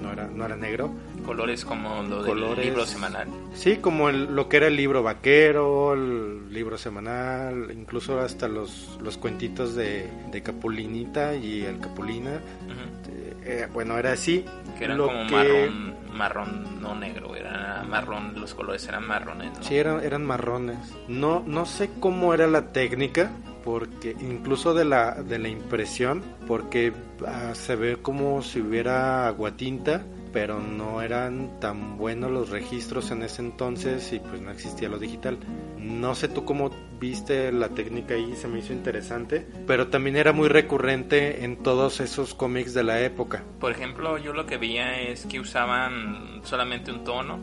[0.00, 0.90] No era, no era negro.
[1.26, 2.64] Colores como lo del Colores.
[2.64, 3.28] libro semanal.
[3.54, 8.98] Sí, como el- lo que era el libro vaquero, el libro semanal, incluso hasta los,
[9.02, 12.40] los cuentitos de, de Capulinita y el Capulina.
[12.64, 13.12] Ujú.
[13.44, 14.44] Eh, bueno, era así.
[14.78, 19.56] Que eran Lo como que- marrón, marrón no negro, era marrón, los colores eran marrones,
[19.56, 19.62] ¿no?
[19.64, 20.78] Sí, eran, eran marrones.
[21.08, 23.30] No, no sé cómo era la técnica,
[23.68, 26.90] porque incluso de la, de la impresión, porque
[27.26, 33.22] ah, se ve como si hubiera aguatinta, pero no eran tan buenos los registros en
[33.22, 35.36] ese entonces y pues no existía lo digital.
[35.76, 40.32] No sé tú cómo viste la técnica ahí, se me hizo interesante, pero también era
[40.32, 43.44] muy recurrente en todos esos cómics de la época.
[43.60, 47.38] Por ejemplo, yo lo que veía es que usaban solamente un tono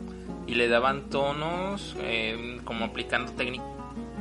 [0.48, 3.75] y le daban tonos eh, como aplicando técnica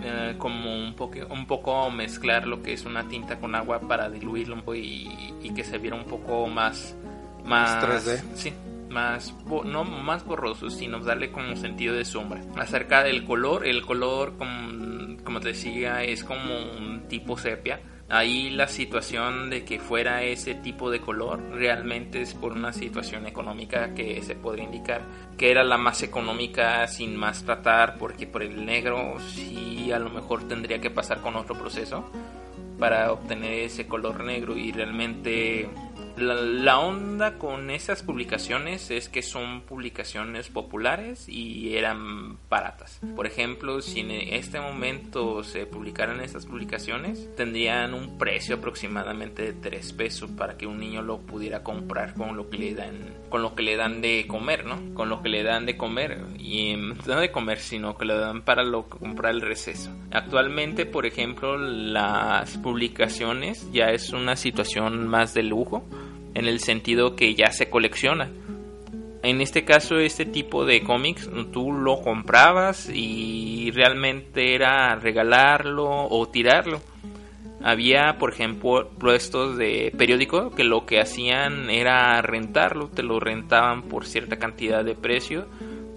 [0.05, 4.09] eh, como un poco un poco mezclar lo que es una tinta con agua para
[4.09, 6.95] diluirlo un poco y, y que se viera un poco más
[7.43, 8.21] más 3D.
[8.35, 8.53] sí
[8.89, 9.33] más
[9.65, 15.17] no más borroso sino darle como sentido de sombra acerca del color el color como,
[15.23, 20.53] como te decía es como un tipo sepia Ahí la situación de que fuera ese
[20.53, 25.01] tipo de color realmente es por una situación económica que se podría indicar
[25.37, 30.11] que era la más económica sin más tratar porque por el negro sí a lo
[30.11, 32.07] mejor tendría que pasar con otro proceso
[32.77, 35.67] para obtener ese color negro y realmente
[36.17, 42.99] la, onda con esas publicaciones es que son publicaciones populares y eran baratas.
[43.15, 49.53] Por ejemplo, si en este momento se publicaran estas publicaciones, tendrían un precio aproximadamente de
[49.53, 53.41] 3 pesos para que un niño lo pudiera comprar con lo que le dan, con
[53.41, 54.93] lo que le dan de comer, ¿no?
[54.93, 58.15] Con lo que le dan de comer y em, no de comer, sino que le
[58.15, 59.91] dan para lo comprar el receso.
[60.11, 65.83] Actualmente, por ejemplo, las publicaciones ya es una situación más de lujo
[66.35, 68.29] en el sentido que ya se colecciona.
[69.23, 76.27] En este caso, este tipo de cómics, tú lo comprabas y realmente era regalarlo o
[76.29, 76.79] tirarlo.
[77.63, 83.81] Había, por ejemplo, puestos de periódico que lo que hacían era rentarlo, te lo rentaban
[83.83, 85.47] por cierta cantidad de precio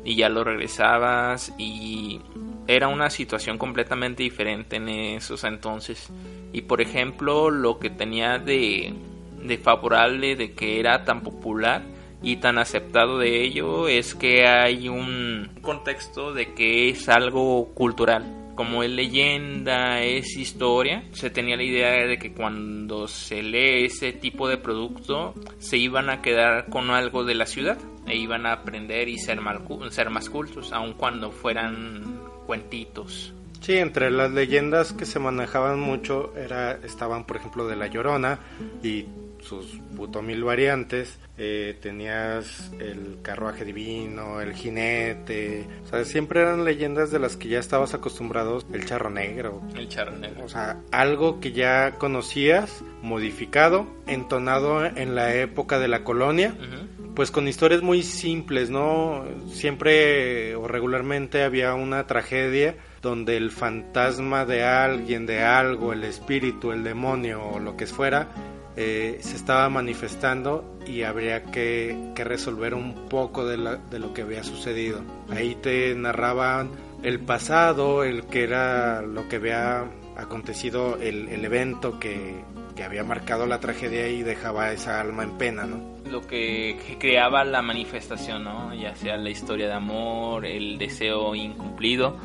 [0.03, 2.23] y ya lo regresabas y
[2.67, 6.09] era una situación completamente diferente en esos entonces.
[6.55, 8.95] Y por ejemplo, lo que tenía de,
[9.43, 11.83] de favorable de que era tan popular
[12.23, 18.35] y tan aceptado de ello es que hay un contexto de que es algo cultural.
[18.55, 24.13] Como es leyenda, es historia, se tenía la idea de que cuando se lee ese
[24.13, 28.53] tipo de producto se iban a quedar con algo de la ciudad e iban a
[28.53, 33.33] aprender y ser, mal, ser más cultos, aun cuando fueran cuentitos.
[33.61, 38.39] Sí, entre las leyendas que se manejaban mucho era estaban, por ejemplo, de La Llorona
[38.83, 39.05] y
[39.41, 41.19] sus puto mil variantes.
[41.37, 45.67] Eh, tenías el carruaje divino, el jinete.
[45.85, 48.67] O sea, siempre eran leyendas de las que ya estabas acostumbrados.
[48.73, 49.63] El charro negro.
[49.77, 50.45] El charro negro.
[50.45, 56.55] O sea, algo que ya conocías, modificado, entonado en la época de la colonia.
[57.15, 59.25] Pues con historias muy simples, ¿no?
[59.51, 66.73] Siempre o regularmente había una tragedia donde el fantasma de alguien, de algo, el espíritu,
[66.73, 68.29] el demonio o lo que fuera,
[68.81, 74.13] eh, se estaba manifestando y habría que, que resolver un poco de, la- de lo
[74.15, 75.01] que había sucedido.
[75.31, 76.71] Ahí te narraban
[77.03, 79.85] el pasado, el que era lo que había
[80.17, 82.37] acontecido, el, el evento que,
[82.77, 85.81] que había marcado la tragedia y dejaba esa alma en pena, ¿no?
[86.11, 88.73] Lo que, que creaba la manifestación, ¿no?
[88.75, 92.17] Ya sea la historia de amor, el deseo incumplido,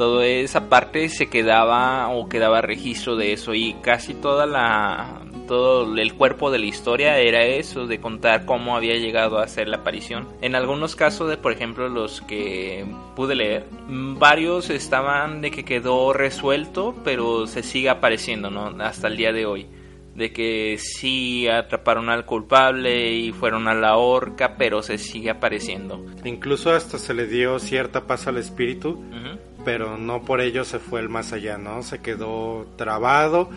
[0.00, 5.94] toda esa parte se quedaba o quedaba registro de eso y casi toda la todo
[5.94, 9.76] el cuerpo de la historia era eso de contar cómo había llegado a ser la
[9.76, 15.66] aparición en algunos casos de por ejemplo los que pude leer varios estaban de que
[15.66, 19.66] quedó resuelto pero se sigue apareciendo no hasta el día de hoy
[20.14, 26.04] de que sí atraparon al culpable y fueron a la horca, pero se sigue apareciendo.
[26.24, 29.38] Incluso hasta se le dio cierta paz al espíritu, Ujú.
[29.64, 31.82] Pero no por ello se fue el más allá, ¿no?
[31.82, 33.48] Se quedó trabado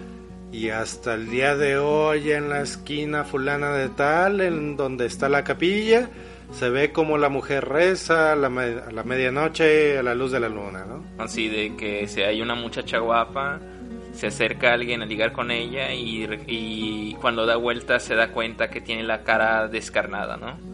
[0.52, 5.28] y hasta el día de hoy en la esquina fulana de tal, en donde está
[5.30, 6.10] la capilla,
[6.52, 10.40] se ve como la mujer reza a la, me- a medianoche a la luz de
[10.40, 11.04] la luna, ¿no?
[11.24, 13.60] Así de que si hay una muchacha guapa,
[14.14, 18.70] se acerca alguien a ligar con ella y, y cuando da vuelta se da cuenta
[18.70, 20.73] que tiene la cara descarnada, ¿no?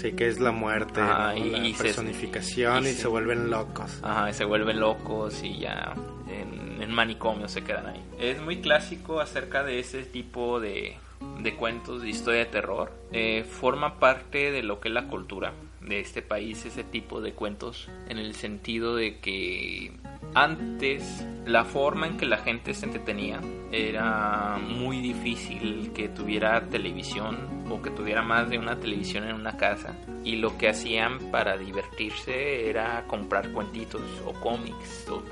[0.00, 1.44] Sí, que es la muerte, Ah, ¿no?
[1.44, 3.98] y- la y se- personificación y y, se- se vuelven locos.
[4.02, 5.94] Ajá, y se vuelven locos y ya
[6.30, 8.02] en, en manicomio se quedan ahí.
[8.18, 10.96] Es muy clásico acerca de ese tipo de,
[11.40, 12.92] de cuentos de historia de terror.
[13.12, 17.32] Eh, forma parte de lo que es la cultura de este país, ese tipo de
[17.32, 19.92] cuentos, en el sentido de que
[20.34, 23.40] antes la forma en que la gente se entretenía
[23.72, 29.56] era muy difícil que tuviera televisión o que tuviera más de una televisión en una
[29.56, 35.22] casa y lo que hacían para divertirse era comprar cuentitos o cómics o.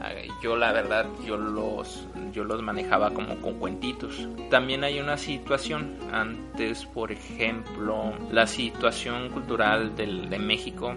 [0.00, 0.10] Ah,
[0.42, 4.28] Yo la verdad yo los yo los manejaba como con cuentitos.
[4.50, 10.94] También hay una situación antes, por ejemplo, la situación cultural de México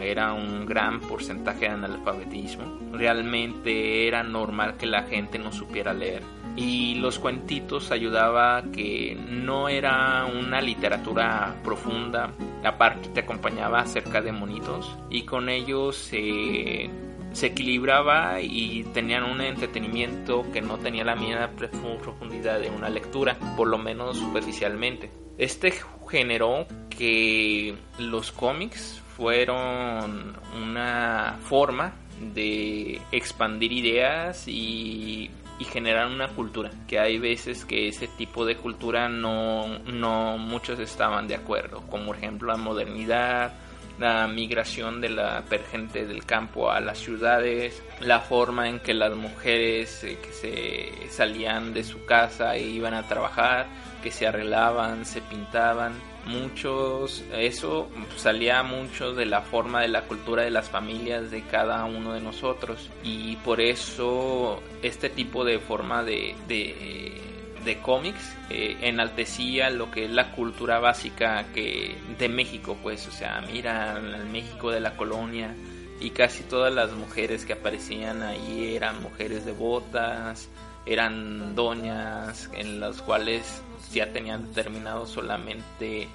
[0.00, 2.78] era un gran porcentaje de analfabetismo.
[2.92, 6.22] Realmente era normal que la gente no supiera leer.
[6.56, 12.32] Y los cuentitos ayudaba que no era una literatura profunda,
[12.64, 16.90] aparte te acompañaba acerca de monitos y con ellos se,
[17.32, 22.88] se equilibraba y tenían un entretenimiento que no tenía la misma profu- profundidad de una
[22.88, 25.12] lectura, por lo menos superficialmente.
[25.38, 25.72] Este
[26.10, 31.92] generó que los cómics fueron una forma
[32.32, 35.28] de expandir ideas y,
[35.58, 40.78] y generar una cultura que hay veces que ese tipo de cultura no, no muchos
[40.78, 43.52] estaban de acuerdo como por ejemplo la modernidad
[43.98, 49.14] la migración de la gente del campo a las ciudades, la forma en que las
[49.14, 53.66] mujeres eh, que se salían de su casa e iban a trabajar,
[54.02, 55.94] que se arreglaban, se pintaban,
[56.28, 61.84] muchos, eso salía mucho de la forma de la cultura de las familias de cada
[61.84, 62.88] uno de nosotros.
[63.02, 67.28] Y por eso este tipo de forma de, de
[67.64, 73.10] de cómics eh, enaltecía lo que es la cultura básica que de México pues o
[73.10, 75.54] sea mira el México de la colonia
[76.00, 80.48] y casi todas las mujeres que aparecían ahí eran mujeres devotas
[80.86, 83.62] eran doñas en las cuales
[83.92, 86.08] ya tenían determinado solamente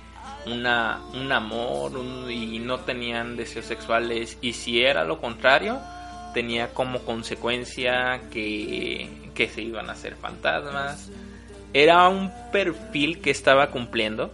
[0.46, 1.92] una, un amor
[2.30, 5.80] y no tenían deseos sexuales y si era lo contrario
[6.34, 11.10] tenía como consecuencia que, que se iban a hacer fantasmas
[11.74, 14.32] era un perfil que estaba cumpliendo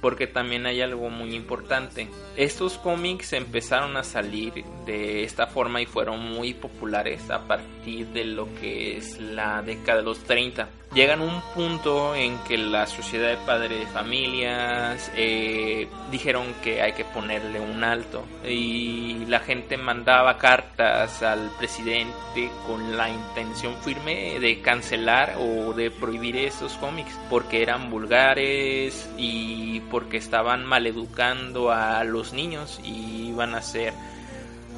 [0.00, 2.08] porque también hay algo muy importante.
[2.40, 8.24] Estos cómics empezaron a salir de esta forma y fueron muy populares a partir de
[8.24, 10.70] lo que es la década de los 30.
[10.94, 16.94] Llegan un punto en que la sociedad de padres de familias eh, dijeron que hay
[16.94, 24.40] que ponerle un alto y la gente mandaba cartas al presidente con la intención firme
[24.40, 32.02] de cancelar o de prohibir esos cómics porque eran vulgares y porque estaban maleducando a
[32.02, 33.92] los niños y iban a ser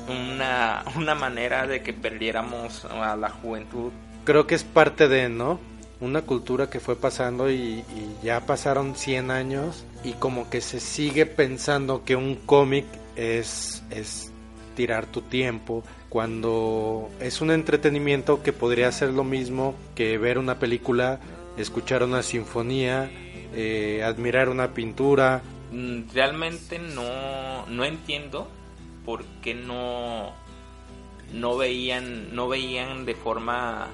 [0.09, 3.93] una, una manera de que perdiéramos a la juventud.
[4.25, 5.59] Creo que es parte de, ¿no?
[6.01, 7.85] Una cultura que fue pasando y,
[8.23, 14.33] ya pasaron 100 años y como que se sigue pensando que un cómic es, es
[14.75, 20.59] tirar tu tiempo cuando es un entretenimiento que podría ser lo mismo que ver una
[20.59, 21.21] película,
[21.57, 23.11] escuchar una sinfonía,
[23.55, 25.41] eh, admirar una pintura.
[25.73, 28.49] Mm, Realmente no, no entiendo
[29.05, 30.33] por qué no,
[31.33, 33.89] no veían, no veían de forma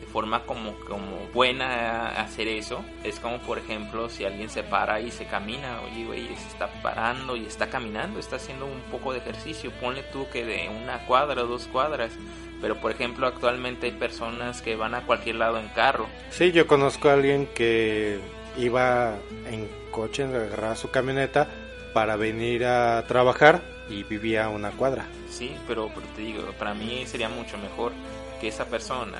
[0.00, 5.00] de forma como, como buena hacer eso es como por ejemplo si alguien se para
[5.00, 9.12] y se camina, oye güey, se está parando y está caminando, está haciendo un poco
[9.12, 12.12] de ejercicio, ponle tú que de una cuadra o dos cuadras,
[12.60, 16.06] pero por ejemplo actualmente hay personas que van a cualquier lado en carro.
[16.30, 18.18] Sí, yo conozco a alguien que
[18.56, 19.16] iba
[19.50, 21.46] en coche, agarraba su camioneta
[21.92, 25.06] para venir a trabajar y vivía a una cuadra.
[25.30, 27.92] Sí, pero, pero te digo, para mí sería mucho mejor
[28.40, 29.18] que esa persona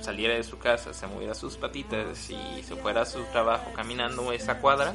[0.00, 4.32] saliera de su casa, se moviera sus patitas y se fuera a su trabajo caminando
[4.32, 4.94] esa cuadra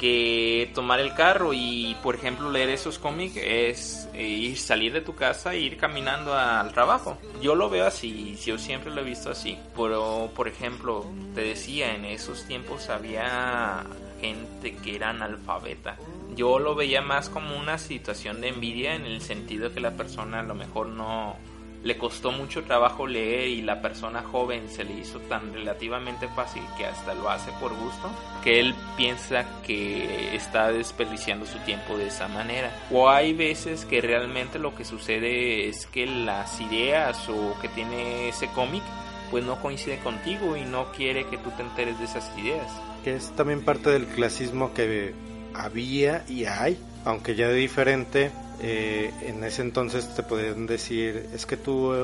[0.00, 5.02] que tomar el carro y por ejemplo leer esos cómics es eh, ir salir de
[5.02, 7.18] tu casa e ir caminando al trabajo.
[7.42, 9.58] Yo lo veo así yo siempre lo he visto así.
[9.76, 13.84] Pero por ejemplo te decía en esos tiempos había
[14.22, 15.98] gente que era analfabeta.
[16.34, 20.40] Yo lo veía más como una situación de envidia en el sentido que la persona
[20.40, 21.36] a lo mejor no
[21.82, 26.62] le costó mucho trabajo leer y la persona joven se le hizo tan relativamente fácil
[26.76, 28.10] que hasta lo hace por gusto,
[28.44, 32.70] que él piensa que está desperdiciando su tiempo de esa manera.
[32.90, 38.28] O hay veces que realmente lo que sucede es que las ideas o que tiene
[38.28, 38.82] ese cómic
[39.30, 42.66] pues no coincide contigo y no quiere que tú te enteres de esas ideas.
[43.04, 45.14] Que es también parte del clasismo que
[45.54, 48.32] había y hay, aunque ya de diferente,
[48.62, 51.94] eh, en ese entonces te podían decir, es que tú,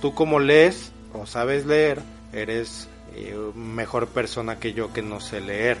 [0.00, 2.00] tú como lees o sabes leer,
[2.32, 5.78] eres eh, mejor persona que yo que no sé leer.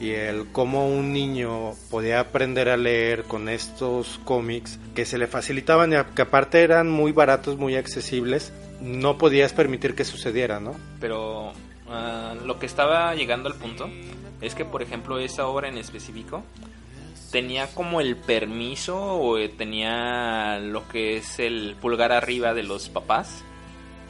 [0.00, 5.26] Y el cómo un niño podía aprender a leer con estos cómics que se le
[5.26, 10.76] facilitaban y que aparte eran muy baratos, muy accesibles, no podías permitir que sucediera, ¿no?
[11.00, 11.52] Pero
[11.88, 13.90] ah, lo que estaba llegando al punto
[14.40, 16.44] es que, por ejemplo, esa obra en específico
[17.30, 22.88] tenía como el permiso o eh, tenía lo que es el pulgar arriba de los
[22.88, 23.44] papás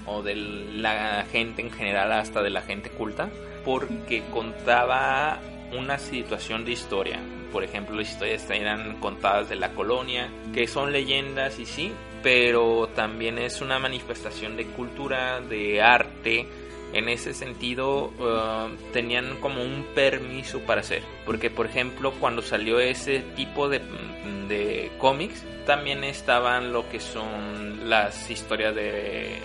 [0.06, 3.28] o de la gente en general hasta de la gente culta
[3.64, 5.40] porque contaba
[5.76, 7.18] una situación de historia.
[7.52, 11.92] Por ejemplo las historias eran contadas de la colonia que son leyendas y sí
[12.22, 16.46] pero también es una manifestación de cultura de arte
[16.92, 21.02] en ese sentido uh, tenían como un permiso para hacer.
[21.26, 23.80] Porque, por ejemplo, cuando salió ese tipo de,
[24.48, 29.38] de cómics, también estaban lo que son las historias de,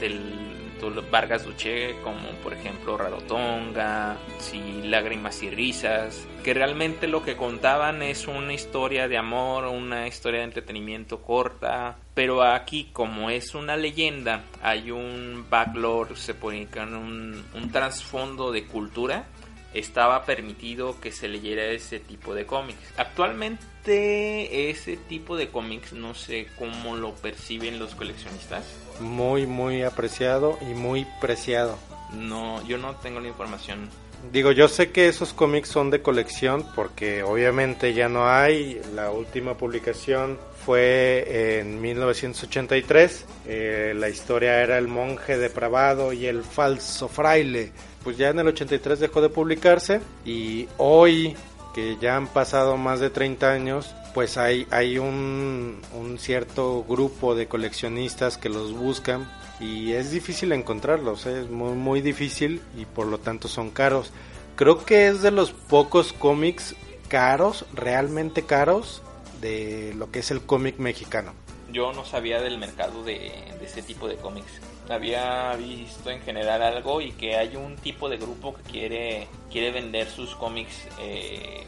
[0.00, 0.51] del
[0.90, 8.02] Vargas Duché, como por ejemplo Rarotonga, sí, Lágrimas y Risas, que realmente lo que contaban
[8.02, 13.76] es una historia de amor, una historia de entretenimiento corta, pero aquí como es una
[13.76, 19.26] leyenda, hay un backlore, se pone un, un trasfondo de cultura,
[19.74, 22.92] estaba permitido que se leyera ese tipo de cómics.
[22.96, 28.64] Actualmente ese tipo de cómics no sé cómo lo perciben los coleccionistas.
[29.00, 31.76] Muy, muy apreciado y muy preciado.
[32.12, 33.88] No, yo no tengo la información
[34.30, 38.80] Digo, yo sé que esos cómics son de colección porque obviamente ya no hay.
[38.94, 43.26] La última publicación fue en 1983.
[43.46, 47.72] Eh, la historia era el monje depravado y el falso fraile.
[48.04, 51.36] Pues ya en el 83 dejó de publicarse y hoy
[51.74, 57.34] que ya han pasado más de 30 años, pues hay, hay un, un cierto grupo
[57.34, 59.28] de coleccionistas que los buscan
[59.60, 61.42] y es difícil encontrarlos, ¿eh?
[61.42, 64.10] es muy, muy difícil y por lo tanto son caros.
[64.56, 66.74] Creo que es de los pocos cómics
[67.08, 69.02] caros, realmente caros,
[69.40, 71.32] de lo que es el cómic mexicano.
[71.70, 74.60] Yo no sabía del mercado de, ese tipo de cómics.
[74.88, 79.70] Había visto en general algo y que hay un tipo de grupo que quiere, quiere
[79.70, 81.64] vender sus cómics eh,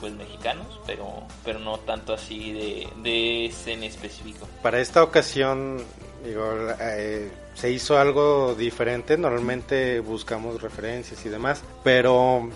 [0.00, 4.48] pues mexicanos, pero, pero no tanto así de, de ese en específico.
[4.62, 5.84] Para esta ocasión
[6.24, 12.48] Digo, eh, se hizo algo diferente, normalmente buscamos referencias y demás, pero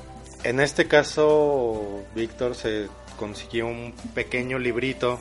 [0.42, 2.88] en este caso Víctor se
[3.18, 5.20] consiguió un pequeño librito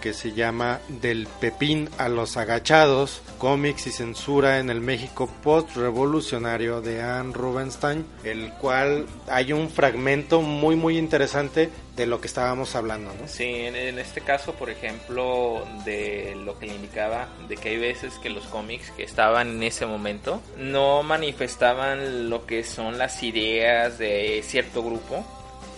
[0.00, 6.80] que se llama Del Pepín a los Agachados, cómics y censura en el México post-revolucionario
[6.80, 12.74] de Anne Rubenstein, el cual hay un fragmento muy muy interesante de lo que estábamos
[12.76, 13.12] hablando.
[13.26, 18.14] Sí, en, este caso, por ejemplo, de lo que le indicaba, de que hay veces
[18.22, 23.98] que los cómics que estaban en ese momento no manifestaban lo que son las ideas
[23.98, 25.26] de cierto grupo,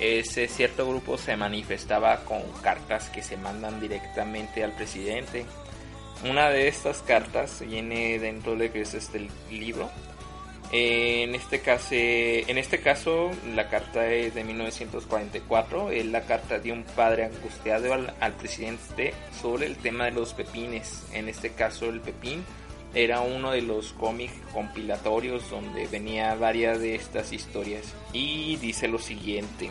[0.02, 5.44] ese cierto grupo se manifestaba con cartas que se mandan directamente al presidente.
[6.28, 9.90] Una de estas cartas viene dentro de que es este libro.
[10.72, 15.90] En este, caso, en este caso, la carta es de 1944.
[15.90, 20.32] Es la carta de un padre angustiado al, al presidente sobre el tema de los
[20.32, 21.04] pepines.
[21.12, 22.44] En este caso, el pepín
[22.94, 27.94] Era uno de los cómics compilatorios donde venía varias de estas historias.
[28.12, 29.70] Y dice lo siguiente.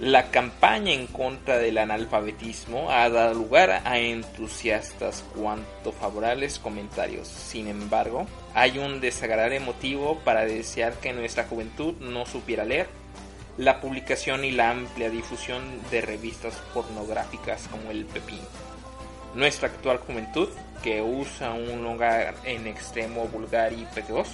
[0.00, 7.26] La campaña en contra del analfabetismo ha dado lugar a entusiastas cuanto favorables comentarios.
[7.28, 12.88] Sin embargo, hay un desagradable motivo para desear que nuestra juventud no supiera leer.
[13.56, 18.40] La publicación y la amplia difusión de revistas pornográficas como el Pepín.
[19.36, 20.48] Nuestra actual juventud,
[20.82, 24.28] que usa un hogar en extremo vulgar y pequeños,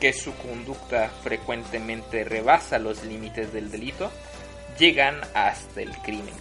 [0.00, 4.10] que su conducta frecuentemente rebasa los límites del delito,
[4.78, 6.32] llegan hasta el crimen.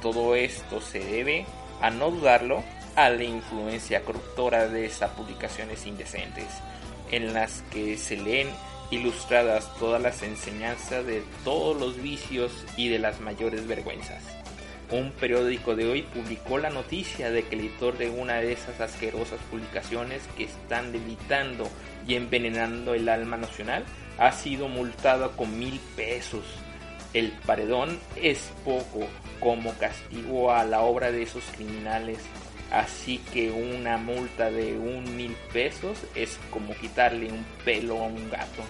[0.00, 1.44] Todo esto se debe,
[1.80, 2.62] a no dudarlo,
[2.94, 6.46] a la influencia corruptora de esas publicaciones indecentes,
[7.10, 8.48] en las que se leen
[8.92, 14.39] ilustradas todas las enseñanzas de todos los vicios y de las mayores vergüenzas.
[14.90, 18.80] Un periódico de hoy publicó la noticia de que el editor de una de esas
[18.80, 21.68] asquerosas publicaciones que están debilitando
[22.06, 23.84] y envenenando el alma nacional
[24.18, 26.44] ha sido multado con mil pesos
[27.12, 29.08] el paredón es poco
[29.40, 32.18] como castigo a la obra de esos criminales,
[32.70, 38.30] así que una multa de un mil pesos es como quitarle un pelo a un
[38.30, 38.62] gato.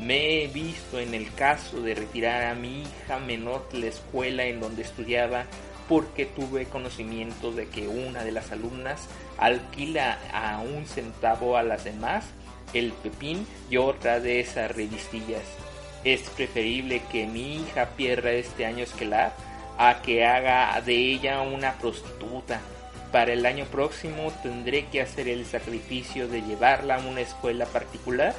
[0.00, 4.44] Me he visto en el caso de retirar a mi hija menor de la escuela
[4.44, 5.44] en donde estudiaba
[5.88, 11.84] porque tuve conocimiento de que una de las alumnas alquila a un centavo a las
[11.84, 12.24] demás
[12.72, 15.42] el pepín y otra de esas revistillas
[16.04, 19.34] es preferible que mi hija pierda este año escolar
[19.78, 22.60] a que haga de ella una prostituta.
[23.12, 28.34] Para el año próximo tendré que hacer el sacrificio de llevarla a una escuela particular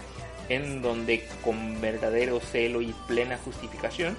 [0.49, 4.17] en donde con verdadero celo y plena justificación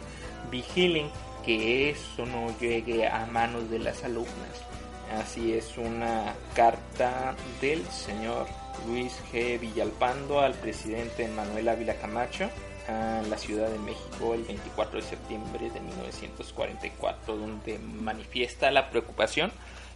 [0.50, 1.08] vigilen
[1.44, 4.64] que eso no llegue a manos de las alumnas.
[5.12, 8.46] Así es una carta del señor
[8.86, 9.60] Luis G.
[9.60, 12.48] Villalpando al presidente Manuel Ávila Camacho
[12.88, 19.52] a la Ciudad de México el 24 de septiembre de 1944, donde manifiesta la preocupación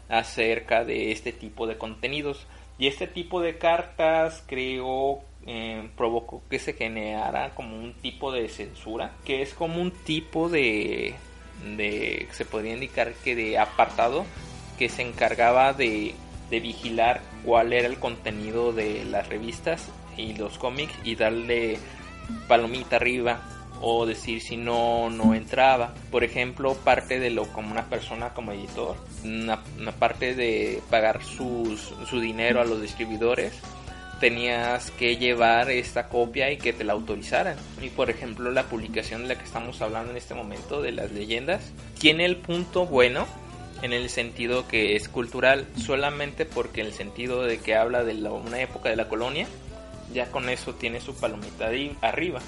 [0.08, 2.46] acerca de este tipo de contenidos.
[2.78, 8.48] Y este tipo de cartas creo eh, provocó que se generara como un tipo de
[8.48, 11.14] censura, que es como un tipo de,
[12.32, 14.24] se podría indicar que de apartado
[14.78, 16.14] que se encargaba de,
[16.50, 21.78] de vigilar cuál era el contenido de las revistas y los cómics y darle
[22.46, 23.40] palomita arriba
[23.80, 25.94] o decir si no no entraba.
[26.10, 29.62] Por ejemplo parte de lo como una persona como editor una,
[29.98, 33.60] parte de pagar sus, su dinero a los distribuidores
[34.20, 39.22] tenías que llevar esta copia y que te la autorizaran y por ejemplo la publicación
[39.22, 43.26] de la que estamos hablando en este momento de las leyendas tiene el punto bueno
[43.82, 48.60] en el sentido que es cultural solamente porque el sentido de que habla de una
[48.60, 49.46] época de la colonia
[50.12, 52.40] ya con eso tiene su palomita de arriba.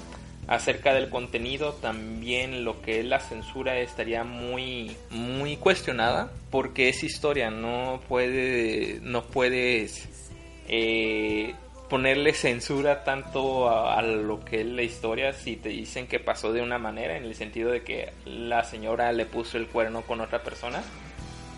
[0.47, 7.03] Acerca del contenido también lo que es la censura estaría muy muy cuestionada porque es
[7.03, 10.30] historia, no puede no puedes
[10.67, 11.53] eh,
[11.89, 16.61] ponerle censura tanto a, lo que es la historia si te dicen que pasó de
[16.61, 20.41] una manera en el sentido de que la señora le puso el cuerno con otra
[20.41, 20.81] persona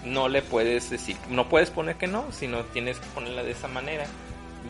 [0.06, 3.68] no le puedes decir no puedes poner que no sino tienes que ponerla de esa
[3.68, 4.06] manera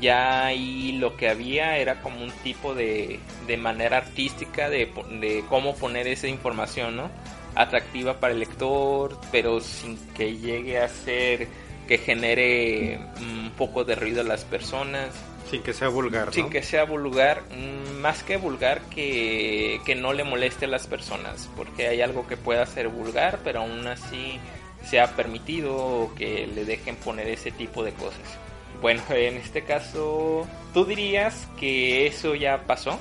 [0.02, 5.44] ya ahí lo que había era como un tipo de, de manera artística de, de,
[5.50, 7.12] cómo poner esa información, ¿no?
[7.56, 11.48] Atractiva para el lector, pero sin que llegue a ser
[11.88, 15.10] que genere un poco de ruido a las personas.
[15.50, 16.34] Sin que sea vulgar.
[16.34, 20.88] Sin que sea vulgar, mm, más que vulgar que, que no le moleste a las
[20.88, 24.40] personas, porque hay algo que pueda ser vulgar, pero aún así
[24.86, 28.38] se ha permitido que le dejen poner ese tipo de cosas.
[28.82, 33.00] Bueno, en este caso, ¿tú dirías que eso ya pasó?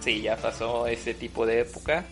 [0.00, 2.04] Sí, ya pasó ese tipo de época.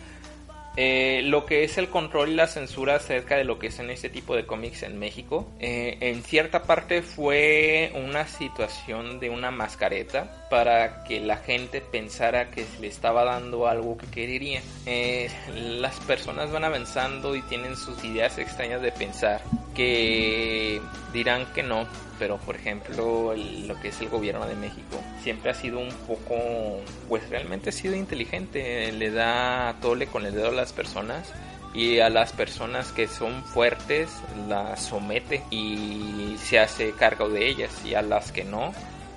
[0.76, 3.90] Eh, lo que es el control y la censura acerca de lo que es en
[3.90, 9.50] este tipo de cómics en México, eh, en cierta parte fue una situación de una
[9.50, 14.62] mascareta para que la gente pensara que se le estaba dando algo que quería.
[14.86, 19.42] Eh, las personas van avanzando y tienen sus ideas extrañas de pensar
[19.74, 20.80] que
[21.12, 21.86] dirán que no,
[22.18, 26.80] pero por ejemplo lo que es el gobierno de México siempre ha sido un poco,
[27.08, 31.32] pues realmente ha sido inteligente, le da tole con el dedo a las personas
[31.74, 34.10] y a las personas que son fuertes
[34.48, 37.70] las somete y se hace cargo de ellas.
[37.84, 38.72] Y a las que no,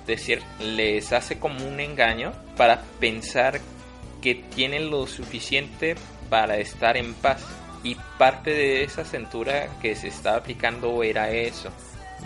[0.06, 3.60] decir, les hace como un engaño para pensar
[4.20, 5.96] que tienen lo suficiente
[6.28, 7.44] para estar en paz.
[7.84, 11.70] Y parte de esa censura que se está aplicando era eso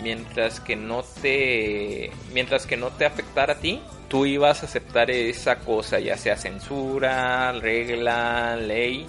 [0.01, 5.11] mientras que no te mientras que no te afectara a ti tú ibas a aceptar
[5.11, 9.05] esa cosa ya sea censura regla ley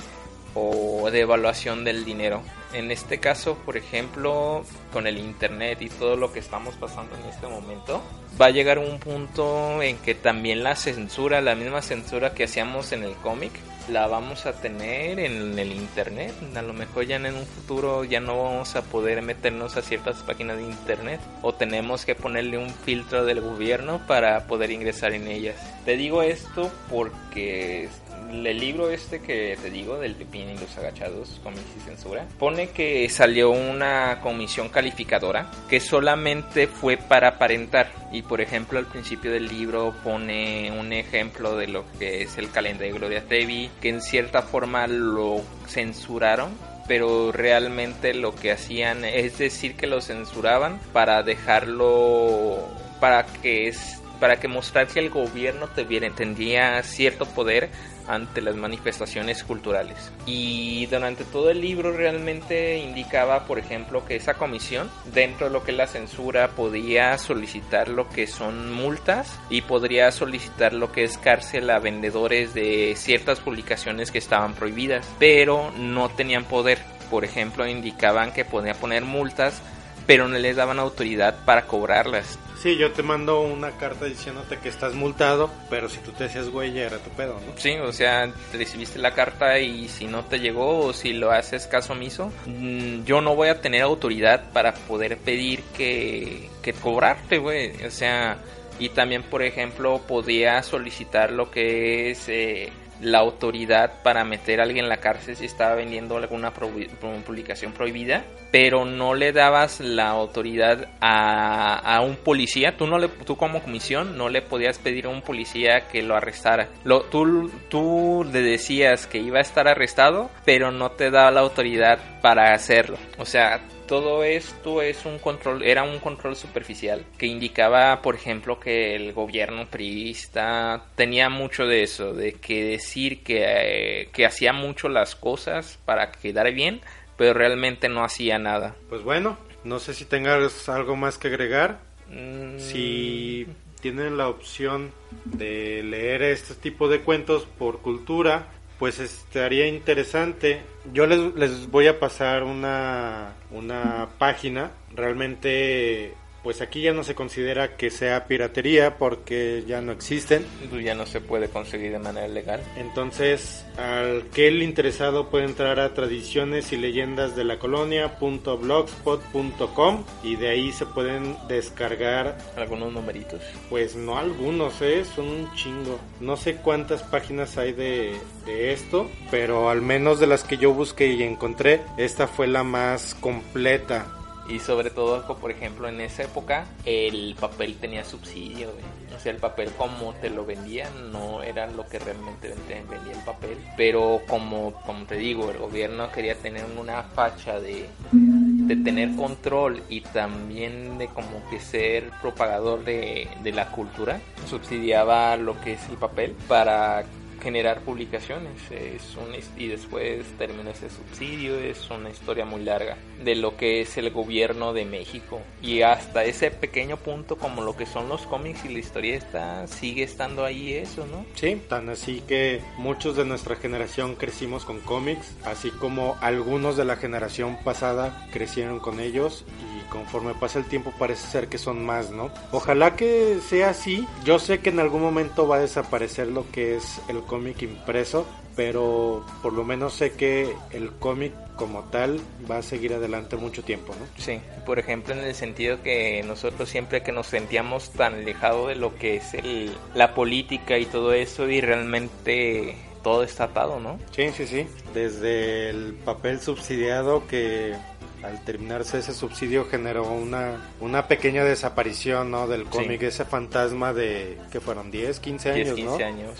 [0.55, 2.43] o de evaluación del dinero.
[2.72, 7.30] En este caso por ejemplo con el internet y todo lo que estamos pasando en
[7.30, 8.03] este momento
[8.41, 12.93] va a llegar un punto en que también la censura la misma censura que hacíamos
[12.93, 13.53] en el cómic
[13.91, 16.32] la vamos a tener en el internet.
[16.55, 20.22] A lo mejor ya en un futuro ya no vamos a poder meternos a ciertas
[20.22, 25.28] páginas de internet o tenemos que ponerle un filtro del gobierno para poder ingresar en
[25.28, 25.57] ellas.
[25.84, 27.89] Te digo esto porque
[28.30, 32.70] el libro este que te digo del Pepín y los agachados, cómics y censura, pone
[32.70, 37.90] que salió una comisión calificadora que solamente fue para aparentar.
[38.12, 42.50] Y por ejemplo, al principio del libro pone un ejemplo de lo que es el
[42.50, 46.50] calendario de Gloria Trevi, que en cierta forma lo censuraron
[46.88, 52.66] pero realmente lo que hacían es decir que lo censuraban para dejarlo
[52.98, 57.70] para que es para que mostrar que el gobierno tendría cierto poder
[58.08, 60.10] ante las manifestaciones culturales.
[60.26, 65.62] Y durante todo el libro realmente indicaba, por ejemplo, que esa comisión, dentro de lo
[65.62, 71.04] que es la censura, podía solicitar lo que son multas y podría solicitar lo que
[71.04, 76.78] es cárcel a vendedores de ciertas publicaciones que estaban prohibidas, pero no tenían poder.
[77.10, 79.62] Por ejemplo, indicaban que podía poner multas
[80.09, 82.38] pero no les daban autoridad para cobrarlas.
[82.62, 86.48] Sí, yo te mando una carta diciéndote que estás multado, pero si tú te hacías
[86.48, 87.52] güey ya era tu pedo, ¿no?
[87.59, 91.66] Sí, o sea, recibiste la carta y si no te llegó o si lo haces
[91.66, 97.36] caso omiso, mm, yo no voy a tener autoridad para poder pedir que, que cobrarte,
[97.36, 97.84] güey.
[97.84, 98.38] O sea,
[98.78, 102.30] y también, por ejemplo, podía solicitar lo que es...
[102.30, 107.72] Eh, la autoridad para meter a alguien en la cárcel si estaba vendiendo alguna publicación
[107.72, 113.62] prohibida, pero no le dabas la autoridad a, un policía, tú, no le, tú como
[113.62, 116.68] comisión no le podías pedir a un policía que lo arrestara.
[116.84, 121.40] Lo, tú, tú le decías que iba a estar arrestado, pero no te daba la
[121.40, 122.96] autoridad para hacerlo.
[123.18, 128.61] O sea, todo esto es un control, era un control superficial que indicaba, por ejemplo,
[128.61, 134.53] que el gobierno priista tenía mucho de eso, de que decir que, eh, que hacía
[134.53, 136.80] mucho las cosas para quedar bien,
[137.16, 138.76] pero realmente no hacía nada.
[138.89, 141.80] Pues bueno, no sé si tengas algo más que agregar.
[142.11, 142.59] Mm.
[142.59, 143.47] Si
[143.80, 144.93] tienen la opción
[145.24, 150.62] de leer este tipo de cuentos por cultura, pues estaría interesante.
[150.92, 154.70] Yo les, les voy a pasar una, una página.
[154.94, 160.45] Realmente pues aquí ya no se considera que sea piratería porque ya no existen.
[160.70, 162.61] Pues ya no se puede conseguir de manera legal.
[162.76, 170.36] Entonces, al que el interesado puede entrar a tradiciones y leyendas de la colonia.blogspot.com y
[170.36, 173.43] de ahí se pueden descargar algunos numeritos.
[173.68, 175.05] Pues no algunos, ¿eh?
[175.05, 175.99] son un chingo.
[176.20, 178.16] No sé cuántas páginas hay de,
[178.47, 182.62] de esto, pero al menos de las que yo busqué y encontré, esta fue la
[182.64, 184.17] más completa
[184.49, 188.70] y sobre todo, por ejemplo, en esa época el papel tenía subsidio,
[189.14, 193.24] O sea, el papel como te lo vendían no era lo que realmente vendía el
[193.24, 193.59] papel.
[193.76, 199.82] Pero como, como te digo, el gobierno quería tener una facha de, de tener control
[199.88, 205.88] y también de como que ser propagador de, de la cultura, subsidiaba lo que es
[205.88, 207.05] el papel para
[207.41, 213.34] generar publicaciones es un, y después termina ese subsidio es una historia muy larga de
[213.34, 215.41] lo que es el gobierno de México.
[215.62, 219.66] Y hasta ese pequeño punto como lo que son los cómics y la historia está
[219.66, 224.80] sigue estando ahí eso no sí tan así que muchos de nuestra generación crecimos con
[224.80, 230.66] cómics así como algunos de la generación pasada crecieron con ellos y conforme pasa el
[230.66, 234.80] tiempo parece ser que son más no ojalá que sea así yo sé que en
[234.80, 238.26] algún momento va a desaparecer lo que es el cómic impreso,
[238.57, 242.20] pero por lo menos sé que el cómic como tal
[242.51, 244.07] va a seguir adelante mucho tiempo, ¿no?
[244.22, 248.76] Sí, por ejemplo en el sentido que nosotros siempre que nos sentíamos tan alejados de
[248.76, 253.99] lo que es el, la política y todo eso y realmente todo está atado, ¿no?
[254.11, 254.66] Sí, sí, sí.
[254.93, 257.74] Desde el papel subsidiado que
[258.22, 262.46] al terminarse ese subsidio generó una, una pequeña desaparición ¿no?
[262.48, 266.30] del cómic, ese fantasma de que fueron 10, 15 años, 15 años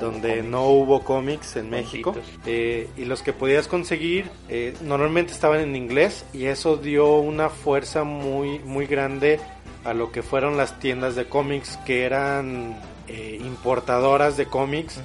[0.00, 2.14] donde no hubo cómics en México.
[2.46, 7.48] Eh, y los que podías conseguir eh, normalmente estaban en inglés y eso dio una
[7.48, 9.40] fuerza muy, muy grande
[9.84, 12.76] a lo que fueron las tiendas de cómics que eran
[13.08, 15.00] eh, importadoras de cómics.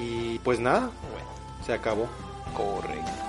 [0.00, 0.90] Y pues nada,
[1.64, 2.08] se acabó.
[2.54, 3.27] Correcto.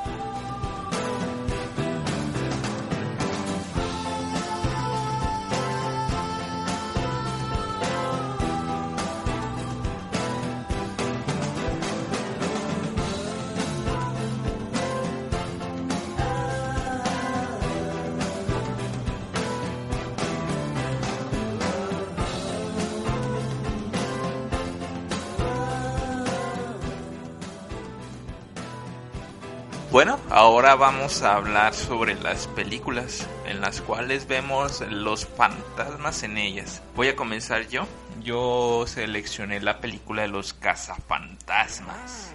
[30.40, 36.82] Ahora vamos a hablar sobre las películas en las cuales vemos los fantasmas en ellas.
[36.96, 37.86] Voy a comenzar yo.
[38.22, 42.34] Yo seleccioné la película de los cazafantasmas.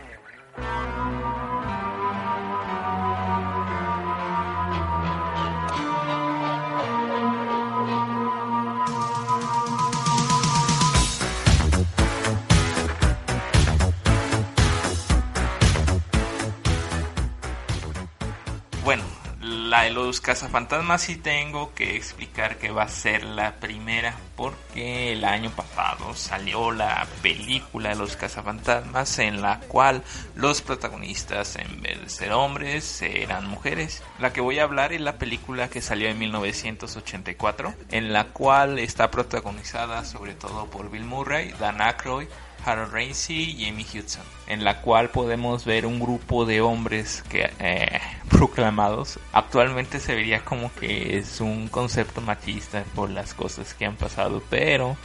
[19.85, 25.27] De los cazafantasmas sí tengo que explicar que va a ser la primera porque el
[25.27, 30.03] año pasado salió la película de los cazafantasmas en la cual
[30.37, 34.03] los protagonistas en vez de ser hombres eran mujeres.
[34.19, 38.79] La que voy a hablar es la película que salió en 1984 en la cual
[38.79, 42.29] está protagonizada sobre todo por Bill Murray, Dan Aykroyd,
[42.65, 47.51] Harold Ramsey y Amy Hudson, en la cual podemos ver un grupo de hombres que
[47.59, 48.01] eh,
[48.31, 49.19] proclamados.
[49.33, 54.43] Actualmente se vería como que es un concepto machista por las cosas que han pasado,
[54.51, 54.97] pero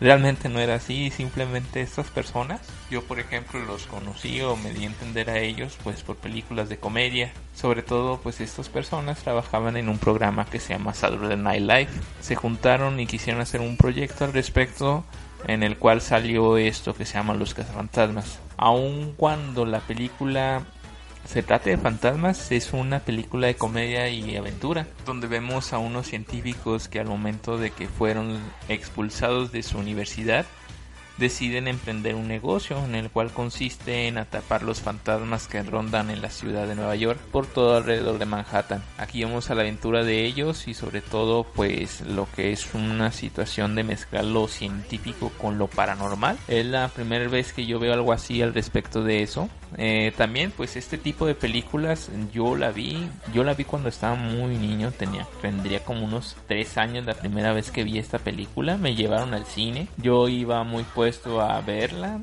[0.00, 1.10] realmente no era así.
[1.10, 2.60] Simplemente estas personas,
[2.90, 6.68] yo por ejemplo los conocí o me di a entender a ellos, pues por películas
[6.68, 7.32] de comedia.
[7.54, 11.88] Sobre todo, pues estas personas trabajaban en un programa que se llama Saturday Night Live.
[12.20, 15.04] Se juntaron y quisieron hacer un proyecto al respecto
[15.46, 18.38] en el cual salió esto que se llama Los Cazafantasmas.
[18.56, 20.62] Aun cuando la película
[21.24, 26.06] se trate de fantasmas, es una película de comedia y aventura, donde vemos a unos
[26.06, 30.46] científicos que al momento de que fueron expulsados de su universidad,
[31.18, 36.22] deciden emprender un negocio en el cual consiste en atrapar los fantasmas que rondan en
[36.22, 38.82] la ciudad de Nueva York por todo alrededor de Manhattan.
[38.96, 43.12] Aquí vemos a la aventura de ellos y sobre todo pues lo que es una
[43.12, 46.38] situación de mezclar lo científico con lo paranormal.
[46.48, 49.48] Es la primera vez que yo veo algo así al respecto de eso.
[49.76, 54.14] Eh, también pues este tipo de películas yo la vi, yo la vi cuando estaba
[54.14, 58.78] muy niño, tenía, tendría como unos 3 años la primera vez que vi esta película,
[58.78, 62.20] me llevaron al cine, yo iba muy puesto a verla,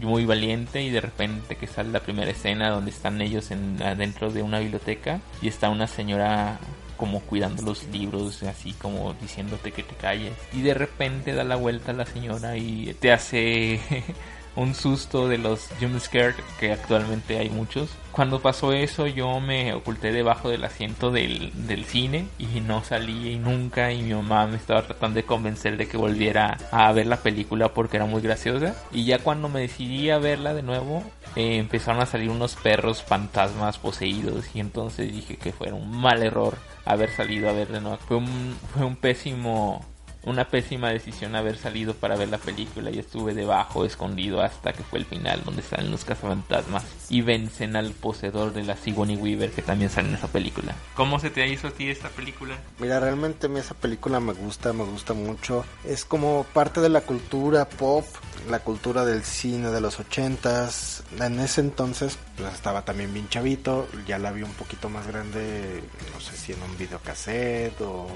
[0.00, 4.30] muy valiente y de repente que sale la primera escena donde están ellos en, adentro
[4.30, 6.60] de una biblioteca y está una señora
[6.96, 10.34] como cuidando los libros, así como diciéndote que te calles.
[10.52, 13.80] Y de repente da la vuelta la señora y te hace
[14.58, 17.90] un susto de los jumpscares que actualmente hay muchos.
[18.10, 23.38] Cuando pasó eso yo me oculté debajo del asiento del, del cine y no salí
[23.38, 27.18] nunca y mi mamá me estaba tratando de convencer de que volviera a ver la
[27.18, 28.74] película porque era muy graciosa.
[28.90, 31.04] Y ya cuando me decidí a verla de nuevo
[31.36, 36.24] eh, empezaron a salir unos perros fantasmas poseídos y entonces dije que fue un mal
[36.24, 37.98] error haber salido a ver de nuevo.
[38.08, 39.84] Fue un, fue un pésimo
[40.28, 44.82] una pésima decisión haber salido para ver la película y estuve debajo escondido hasta que
[44.82, 49.50] fue el final donde salen los cazafantasmas y vencen al poseedor de la Sigourney Weaver
[49.50, 50.74] que también sale en esa película.
[50.94, 52.56] ¿Cómo se te hizo a ti esta película?
[52.78, 55.64] Mira, realmente esa película me gusta, me gusta mucho.
[55.84, 58.04] Es como parte de la cultura pop,
[58.48, 61.02] la cultura del cine de los ochentas.
[61.20, 65.82] En ese entonces pues estaba también bien chavito, ya la vi un poquito más grande,
[66.12, 68.06] no sé si en un videocassette o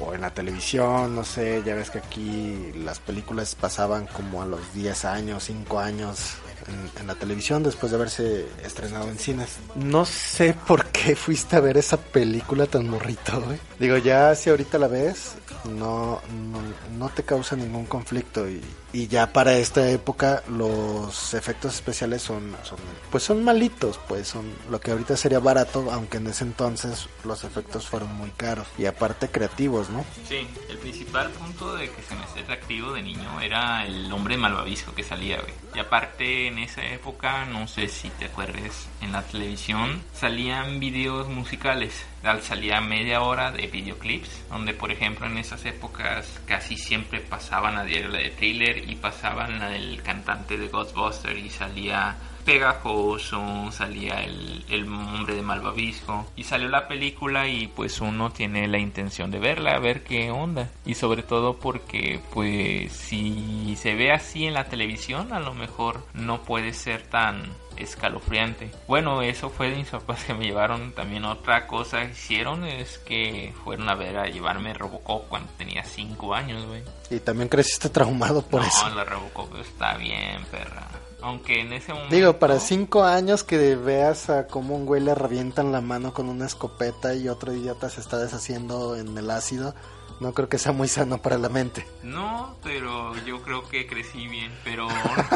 [0.00, 4.46] o en la televisión, no sé, ya ves que aquí las películas pasaban como a
[4.46, 6.34] los 10 años, 5 años
[6.66, 9.58] en, en, la televisión después de haberse estrenado en cines.
[9.74, 13.58] No sé por qué fuiste a ver esa película tan morrito, ¿eh?
[13.78, 15.34] Digo, ya si ahorita la ves,
[15.64, 16.20] no,
[16.50, 16.60] no,
[16.98, 18.62] no te causa ningún conflicto y,
[18.94, 22.78] y, ya para esta época los efectos especiales son, son
[23.10, 27.44] pues son malitos, pues son lo que ahorita sería barato, aunque en ese entonces los
[27.44, 30.04] efectos fueron muy caros y aparte creativos, ¿no?
[30.28, 34.36] Sí, el principal punto de que se me hacía atractivo de niño era el hombre
[34.36, 35.52] malvavisco que salía, güey.
[35.74, 41.28] Y aparte en esa época, no sé si te acuerdes, en la televisión salían videos
[41.28, 42.04] musicales.
[42.40, 47.84] Salía media hora de videoclips, donde por ejemplo en esas épocas casi siempre pasaban a
[47.84, 54.22] diario la de thriller y pasaban la del cantante de Ghostbusters y salía pegajoso, salía
[54.22, 59.30] el, el hombre de malvavisco y salió la película y pues uno tiene la intención
[59.30, 64.46] de verla, a ver qué onda y sobre todo porque pues si se ve así
[64.46, 67.42] en la televisión a lo mejor no puede ser tan
[67.76, 68.70] escalofriante.
[68.86, 70.92] Bueno, eso fue de mis papás que me llevaron.
[70.92, 75.84] También otra cosa que hicieron es que fueron a ver a llevarme Robocop cuando tenía
[75.84, 76.82] 5 años, güey.
[77.10, 78.88] Y también creciste traumado por no, eso.
[78.88, 80.86] No, la Robocop está bien, perra.
[81.24, 82.14] Aunque en ese momento...
[82.14, 86.28] Digo, para 5 años que veas a cómo un güey le revientan la mano con
[86.28, 89.74] una escopeta y otro idiota se está deshaciendo en el ácido,
[90.20, 91.86] no creo que sea muy sano para la mente.
[92.02, 94.86] No, pero yo creo que crecí bien, pero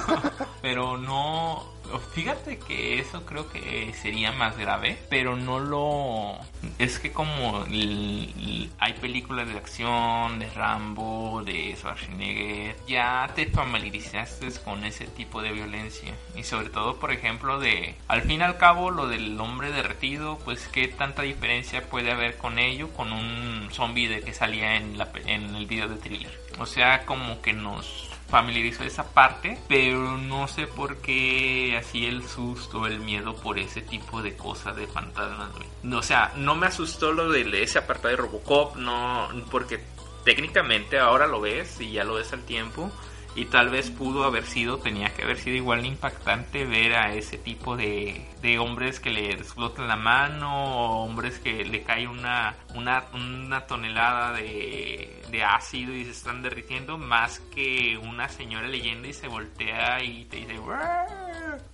[0.62, 1.64] pero no
[2.12, 6.39] Fíjate que eso creo que sería más grave, pero no lo...
[6.78, 14.84] Es que como hay películas de acción, de Rambo, de Schwarzenegger, ya te familiarizaste con
[14.84, 16.12] ese tipo de violencia.
[16.34, 17.95] Y sobre todo, por ejemplo, de...
[18.09, 22.36] Al fin y al cabo, lo del hombre derretido, pues qué tanta diferencia puede haber
[22.36, 26.39] con ello, con un zombie de que salía en, en el video de thriller.
[26.59, 32.26] O sea, como que nos familiarizó esa parte, pero no sé por qué así el
[32.29, 35.51] susto, el miedo por ese tipo de cosas de fantasmas,
[35.83, 39.83] No, o sea, no me asustó lo de ese apartado de Robocop, no, porque
[40.24, 42.91] técnicamente ahora lo ves y ya lo ves al tiempo
[43.39, 47.39] y tal vez pudo haber sido, tenía que haber sido igual impactante ver a ese
[47.39, 52.57] tipo de, de hombres que le explotan la mano o hombres que le cae una,
[52.74, 59.07] una, una tonelada de, de, ácido y se están derritiendo más que una señora leyendo
[59.07, 60.59] y se voltea y te dice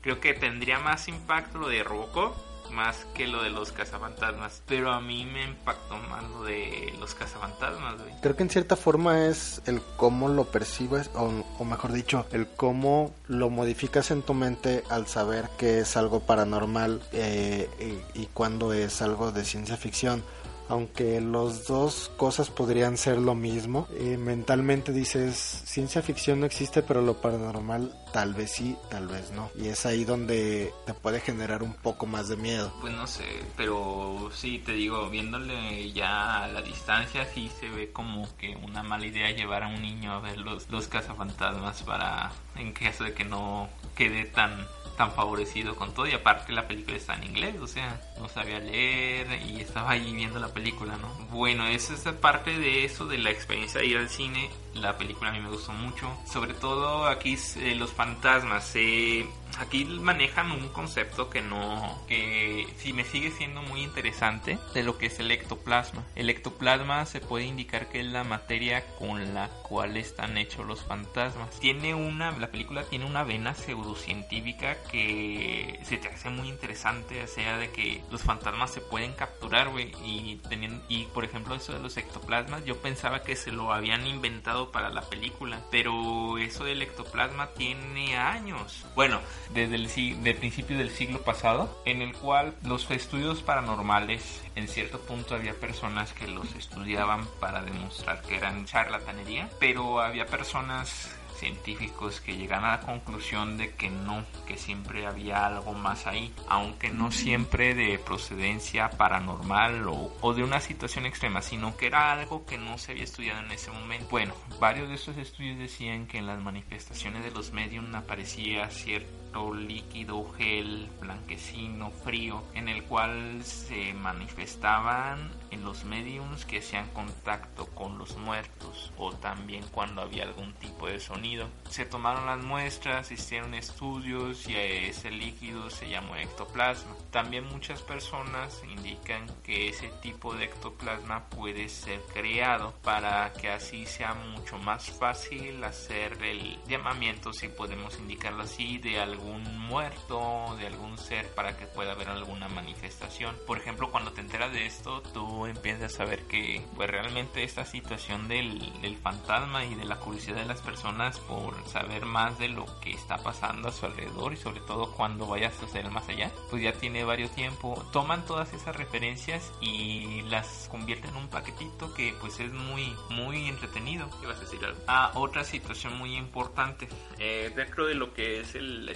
[0.02, 2.36] creo que tendría más impacto lo de Robocop
[2.70, 4.62] más que lo de los cazafantasmas.
[4.66, 8.12] Pero a mí me impactó más lo de los cazafantasmas, güey.
[8.20, 13.14] Creo que en cierta forma es el cómo lo percibes, o, mejor dicho, el cómo
[13.28, 17.68] lo modificas en tu mente al saber que es algo paranormal eh,
[18.14, 20.22] y cuando es algo de ciencia ficción
[20.68, 23.86] aunque los dos cosas podrían ser lo mismo.
[23.98, 29.30] Eh, mentalmente dices, ciencia ficción no existe, pero lo paranormal tal vez sí, tal vez
[29.32, 29.50] no.
[29.56, 32.72] Y es ahí donde te puede generar un poco más de miedo.
[32.80, 33.24] Pues no sé,
[33.56, 38.82] pero sí, te digo, viéndole ya a la distancia, sí se ve como que una
[38.82, 43.12] mala idea llevar a un niño a ver los, los cazafantasmas para, en caso de
[43.14, 44.66] que no quede tan
[44.96, 48.58] tan favorecido con todo y aparte la película está en inglés, o sea, no sabía
[48.58, 51.08] leer y estaba ahí viendo la película, ¿no?
[51.30, 55.30] Bueno, esa es parte de eso, de la experiencia de ir al cine, la película
[55.30, 59.26] a mí me gustó mucho, sobre todo aquí eh, los fantasmas, eh,
[59.58, 64.98] aquí manejan un concepto que no, que sí me sigue siendo muy interesante de lo
[64.98, 66.04] que es el ectoplasma.
[66.14, 70.82] El ectoplasma se puede indicar que es la materia con la cual están hechos los
[70.82, 71.50] fantasmas.
[71.60, 77.26] Tiene una, la película tiene una vena pseudocientífica que se te hace muy interesante, o
[77.26, 80.40] sea, de que los fantasmas se pueden capturar, güey, y
[80.88, 84.90] y por ejemplo eso de los ectoplasmas, yo pensaba que se lo habían inventado para
[84.90, 88.84] la película, pero eso del ectoplasma tiene años.
[88.94, 94.68] Bueno, desde el de principio del siglo pasado, en el cual los estudios paranormales, en
[94.68, 101.14] cierto punto había personas que los estudiaban para demostrar que eran charlatanería, pero había personas
[101.38, 106.32] científicos que llegan a la conclusión de que no, que siempre había algo más ahí,
[106.48, 112.12] aunque no siempre de procedencia paranormal o, o, de una situación extrema, sino que era
[112.12, 114.06] algo que no se había estudiado en ese momento.
[114.10, 119.52] Bueno, varios de estos estudios decían que en las manifestaciones de los medios aparecía cierto
[119.52, 127.66] líquido, gel, blanquecino, frío, en el cual se manifestaban en los mediums que hacían contacto
[127.66, 131.48] con los muertos o también cuando había algún tipo de sonido.
[131.70, 136.94] Se tomaron las muestras, hicieron estudios y ese líquido se llamó ectoplasma.
[137.10, 143.86] También muchas personas indican que ese tipo de ectoplasma puede ser creado para que así
[143.86, 150.66] sea mucho más fácil hacer el llamamiento, si podemos indicarlo así, de algún muerto, de
[150.66, 153.36] algún ser para que pueda haber alguna manifestación.
[153.46, 157.64] Por ejemplo, cuando te enteras de esto, tú empiezas a saber que pues realmente esta
[157.64, 162.48] situación del, del fantasma y de la curiosidad de las personas por saber más de
[162.48, 165.90] lo que está pasando a su alrededor y sobre todo cuando vayas a hacer el
[165.90, 167.84] más allá, pues ya tiene varios tiempo.
[167.92, 173.48] Toman todas esas referencias y las convierten en un paquetito que pues es muy muy
[173.48, 174.08] entretenido.
[174.20, 174.80] ¿Qué vas a decir algo?
[174.86, 176.88] Ah, otra situación muy importante
[177.18, 178.88] eh, dentro de lo que es el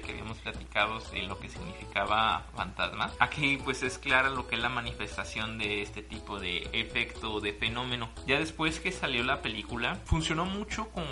[0.00, 3.10] que habíamos platicado de lo que significaba fantasma.
[3.18, 7.52] Aquí pues es clara lo que es la manifestación de este tipo de efecto de
[7.52, 8.08] fenómeno.
[8.26, 11.06] Ya después que salió la película, funcionó mucho como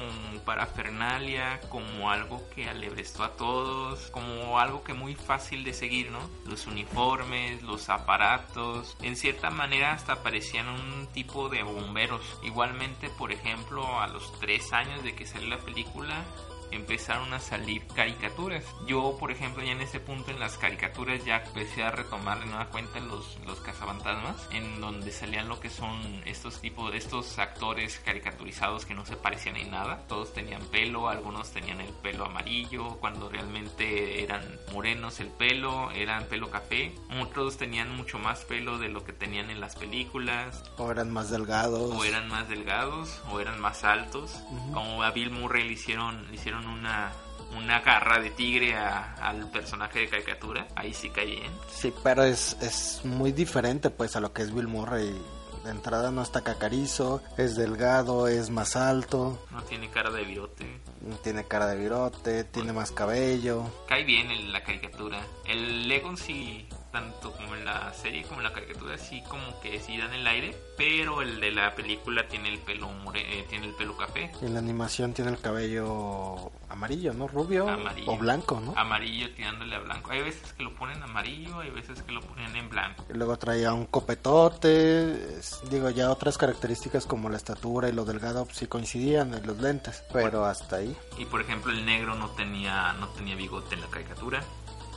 [0.47, 6.21] parafernalia, como algo que alebrestó a todos, como algo que muy fácil de seguir, ¿no?
[6.47, 12.23] Los uniformes, los aparatos, en cierta manera hasta parecían un tipo de bomberos.
[12.43, 16.25] Igualmente, por ejemplo, a los tres años de que salió la película,
[16.71, 18.65] empezaron a salir caricaturas.
[18.87, 22.47] Yo, por ejemplo, ya en ese punto en las caricaturas ya empecé a retomar de
[22.47, 28.01] nueva cuenta los, los cazafantasmas, en donde salían lo que son estos tipos, estos actores
[28.05, 30.05] caricaturizados que no se parecían en nada.
[30.09, 34.43] Todos tenían pelo, algunos tenían el pelo amarillo, cuando realmente eran
[34.73, 36.95] morenos el pelo, eran pelo café.
[37.21, 40.63] Otros tenían mucho más pelo de lo que tenían en las películas.
[40.77, 41.93] O eran más delgados.
[41.95, 44.41] O eran más delgados, o eran más altos.
[44.73, 47.13] Como a Bill Murray le hicieron, le hicieron una
[47.57, 51.53] una garra de tigre a- al personaje de caricatura, ahí sí cae bien.
[51.69, 55.21] Sí, pero es, es muy diferente pues a lo que es Bill Murray.
[55.65, 60.81] De entrada no está cacarizo, es delgado, es más alto, No tiene cara de virote.
[61.25, 63.65] tiene cara de virote, tiene más cabello.
[63.89, 65.21] Cae bien en la caricatura.
[65.45, 69.79] El Legon sí, tanto como en la serie como en la caricatura, sí como que
[69.81, 73.67] sí dan el aire, pero el de la película tiene el pelo more- eh, tiene
[73.69, 74.31] el pelo café.
[74.43, 77.27] En la animación tiene el cabello amarillo, ¿no?
[77.29, 78.11] Rubio Amarillo.
[78.13, 78.75] o blanco, ¿no?
[78.77, 80.11] Amarillo tirándole a blanco.
[80.13, 83.05] Hay veces que lo ponen amarillo, hay veces que lo ponen en blanco.
[83.09, 88.05] Y luego traía un copetote, es- digo, ya otras características como la estatura y lo
[88.05, 90.97] delgado pues, sí coincidían en los lentes, pero hasta ahí.
[91.19, 94.43] Y por ejemplo el negro no tenía no tenía bigote en la caricatura.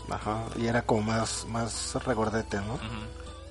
[0.10, 2.74] Ajá, y era como más, más regordete, ¿no?
[2.76, 2.84] Ujú.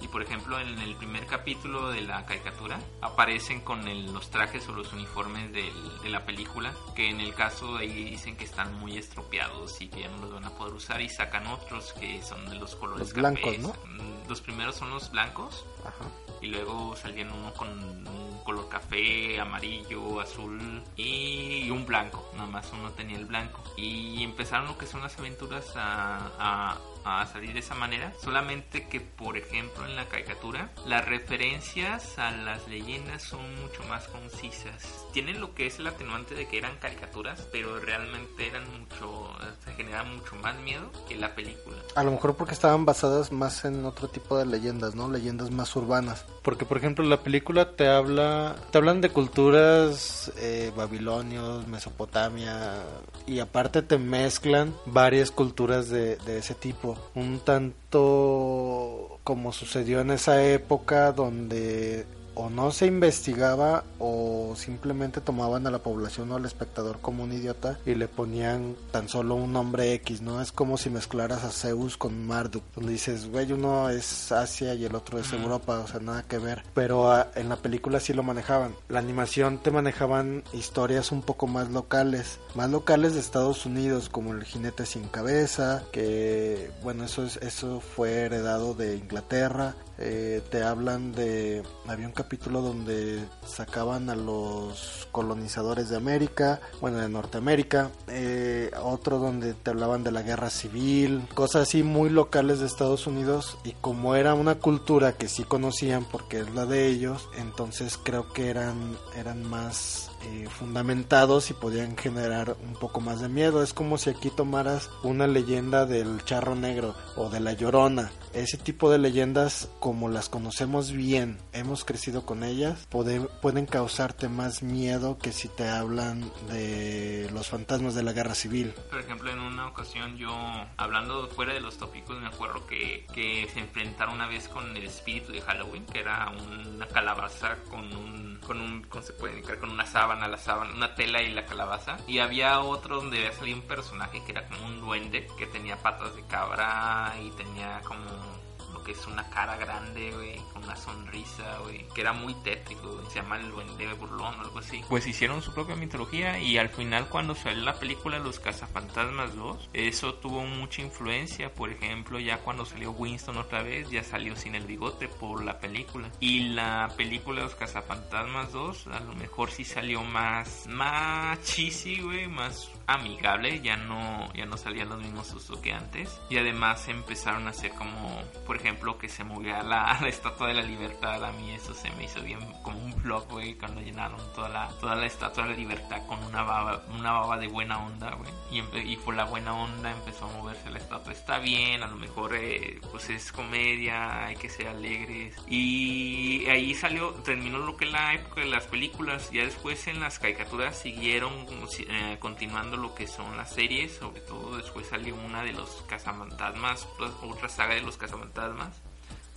[0.00, 4.68] Y por ejemplo en el primer capítulo de la caricatura aparecen con el- los trajes
[4.68, 8.44] o los uniformes del- de la película, que en el caso de ahí dicen que
[8.44, 11.92] están muy estropeados y que ya no los van a poder usar y sacan otros
[11.92, 13.60] que son de los colores Los blancos, cafés.
[13.60, 13.68] ¿no?
[13.68, 16.04] Mm, Los primeros son los blancos Ajá.
[16.42, 22.70] Y luego salían uno con un color café, amarillo, azul y un blanco, nada más
[22.72, 23.62] uno tenía el blanco.
[23.76, 28.86] Y empezaron lo que son las aventuras a, a- a salir de esa manera, solamente
[28.88, 35.06] que por ejemplo en la caricatura las referencias a las leyendas son mucho más concisas.
[35.12, 39.30] Tienen lo que es el atenuante de que eran caricaturas, pero realmente eran mucho,
[39.64, 41.76] se generaba mucho más miedo que la película.
[41.94, 45.10] A lo mejor porque estaban basadas más en otro tipo de leyendas, ¿no?
[45.10, 46.24] Leyendas más urbanas.
[46.42, 52.82] Porque, por ejemplo, la película te habla, te hablan de culturas eh, babilonios, Mesopotamia,
[53.26, 56.91] y aparte te mezclan varias culturas de, de ese tipo.
[57.14, 65.66] Un tanto como sucedió en esa época donde o no se investigaba o simplemente tomaban
[65.66, 69.52] a la población o al espectador como un idiota y le ponían tan solo un
[69.52, 70.40] nombre X, ¿no?
[70.40, 74.84] Es como si mezclaras a Zeus con Marduk, donde dices, güey, uno es Asia y
[74.84, 76.62] el otro es Europa, o sea, nada que ver.
[76.74, 78.74] Pero ah, en la película sí lo manejaban.
[78.88, 84.32] La animación te manejaban historias un poco más locales, más locales de Estados Unidos, como
[84.32, 89.74] el jinete sin cabeza, que, bueno, eso, es, eso fue heredado de Inglaterra.
[90.04, 96.98] Eh, te hablan de había un capítulo donde sacaban a los colonizadores de América bueno
[96.98, 102.58] de Norteamérica eh, otro donde te hablaban de la guerra civil cosas así muy locales
[102.58, 106.88] de Estados Unidos y como era una cultura que sí conocían porque es la de
[106.88, 113.20] ellos entonces creo que eran eran más eh, fundamentados y podían generar un poco más
[113.20, 113.62] de miedo.
[113.62, 118.10] Es como si aquí tomaras una leyenda del charro negro o de la llorona.
[118.32, 124.28] Ese tipo de leyendas, como las conocemos bien, hemos crecido con ellas, puede- pueden causarte
[124.28, 128.72] más miedo que si te hablan de los fantasmas de la guerra civil.
[128.90, 130.32] Por ejemplo, en una ocasión yo,
[130.76, 134.84] hablando fuera de los tópicos, me acuerdo que, que se enfrentaron una vez con el
[134.84, 139.58] espíritu de Halloween, que era una calabaza con un, con un, ¿cómo se puede indicar?
[139.58, 141.96] Con una sábana, sábana, una tela y la calabaza.
[142.06, 145.76] Y había otro donde había salido un personaje que era como un duende, que tenía
[145.76, 148.41] patas de cabra y tenía como
[148.82, 153.06] que es una cara grande, güey, con una sonrisa, güey, que era muy tétrico, güey,
[153.06, 154.82] se llama el duende burlón o algo así.
[154.88, 159.70] Pues hicieron su propia mitología y al final cuando salió la película Los Cazafantasmas 2,
[159.72, 164.54] eso tuvo mucha influencia, por ejemplo, ya cuando salió Winston otra vez, ya salió sin
[164.54, 166.10] el bigote por la película.
[166.20, 172.28] Y la película Los Cazafantasmas 2, a lo mejor sí salió más, más cheesy, güey,
[172.28, 176.20] más amigable, ya no, ya no salían los mismos sustos que antes.
[176.30, 180.54] Y además empezaron a hacer como, por ejemplo, que se movía la, la estatua de
[180.54, 181.24] la libertad.
[181.24, 184.68] A mí eso se me hizo bien como un vlog, güey, cuando llenaron toda la,
[184.80, 188.30] toda la estatua de la libertad con una baba, una baba de buena onda, güey.
[188.50, 191.12] Y, y por la buena onda empezó a moverse la estatua.
[191.12, 195.36] Está bien, a lo mejor eh, pues es comedia, hay que ser alegres.
[195.48, 199.30] Y ahí salió, terminó lo que es la época de las películas.
[199.30, 201.46] Ya después en las caricaturas siguieron
[201.88, 203.96] eh, continuando lo que son las series.
[203.96, 206.88] Sobre todo después salió una de los cazafantasmas,
[207.22, 208.80] otra saga de los cazafantasmas.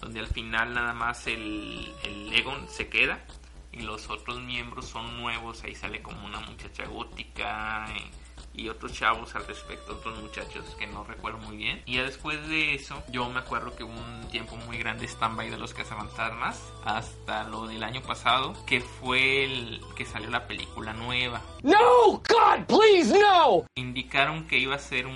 [0.01, 3.25] Donde al final nada más el, el Egon se queda
[3.71, 5.63] y los otros miembros son nuevos.
[5.63, 8.11] Ahí sale como una muchacha gótica eh,
[8.57, 11.81] y otros chavos al respecto, otros muchachos que no recuerdo muy bien.
[11.85, 15.49] Y ya después de eso, yo me acuerdo que hubo un tiempo muy grande stand-by
[15.49, 20.93] de los cazafantasmas hasta lo del año pasado, que fue el que salió la película
[20.93, 21.41] nueva.
[21.63, 22.11] No!
[22.11, 23.65] God, please, no!
[23.75, 25.13] Indicaron que iba a ser un,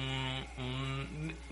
[0.58, 0.89] un-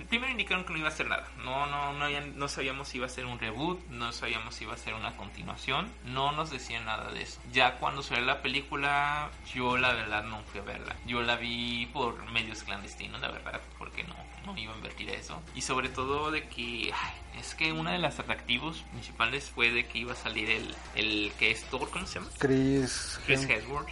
[0.09, 1.27] primero indicaron que no iba a hacer nada.
[1.43, 4.73] No, no, no, no sabíamos si iba a ser un reboot, no sabíamos si iba
[4.73, 5.89] a ser una continuación.
[6.05, 7.39] No nos decían nada de eso.
[7.51, 10.95] Ya cuando salió la película, yo la verdad no fui a verla.
[11.05, 15.41] Yo la vi por medios clandestinos, la verdad, porque no, no iba a invertir eso.
[15.55, 16.93] Y sobre todo de que
[17.39, 21.31] es que uno de los atractivos principales fue de que iba a salir el, el
[21.37, 22.31] que es Thor, ¿cómo se llama?
[22.39, 23.89] Chris, Chris Hemsworth.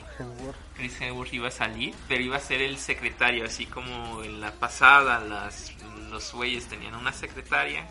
[0.75, 4.51] Chris Hemsworth iba a salir, pero iba a ser el secretario, así como en la
[4.51, 5.74] pasada las,
[6.15, 7.85] los güeyes tenían una secretaria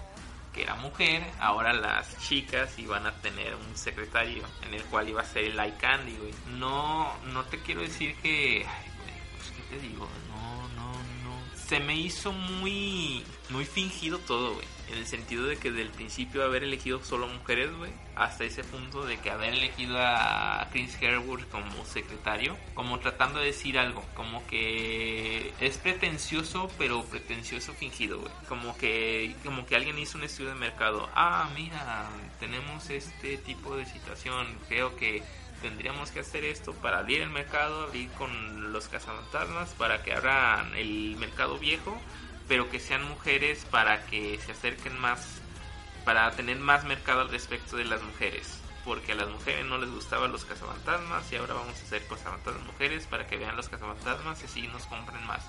[0.55, 5.21] que era mujer, ahora las chicas iban a tener un secretario en el cual iba
[5.21, 6.33] a ser el Eye Candy, güey.
[6.59, 8.65] No, no te quiero decir que...
[8.67, 8.91] Ay,
[9.37, 10.09] pues, ¿qué te digo?
[10.29, 11.57] No, no, no.
[11.57, 16.45] Se me hizo muy, muy fingido todo, güey en el sentido de que del principio
[16.45, 21.43] haber elegido solo mujeres, güey, hasta ese punto de que haber elegido a Chris Herwood
[21.51, 28.33] como secretario, como tratando de decir algo, como que es pretencioso, pero pretencioso fingido, güey.
[28.49, 31.09] Como que, como que alguien hizo un estudio de mercado.
[31.15, 32.09] Ah, mira,
[32.39, 34.47] tenemos este tipo de situación.
[34.69, 35.23] Creo que
[35.63, 40.75] tendríamos que hacer esto para abrir el mercado, abrir con los cazafantasmas, para que abran
[40.77, 41.99] el mercado viejo
[42.49, 45.41] pero que sean mujeres para que se acerquen más,
[46.05, 48.61] para tener más mercado al respecto de las mujeres.
[48.85, 52.67] Porque a las mujeres no les gustaban los cazafantasmas y ahora vamos a hacer cazafantasmas
[52.67, 55.43] mujeres para que vean los cazafantasmas y así nos compren más.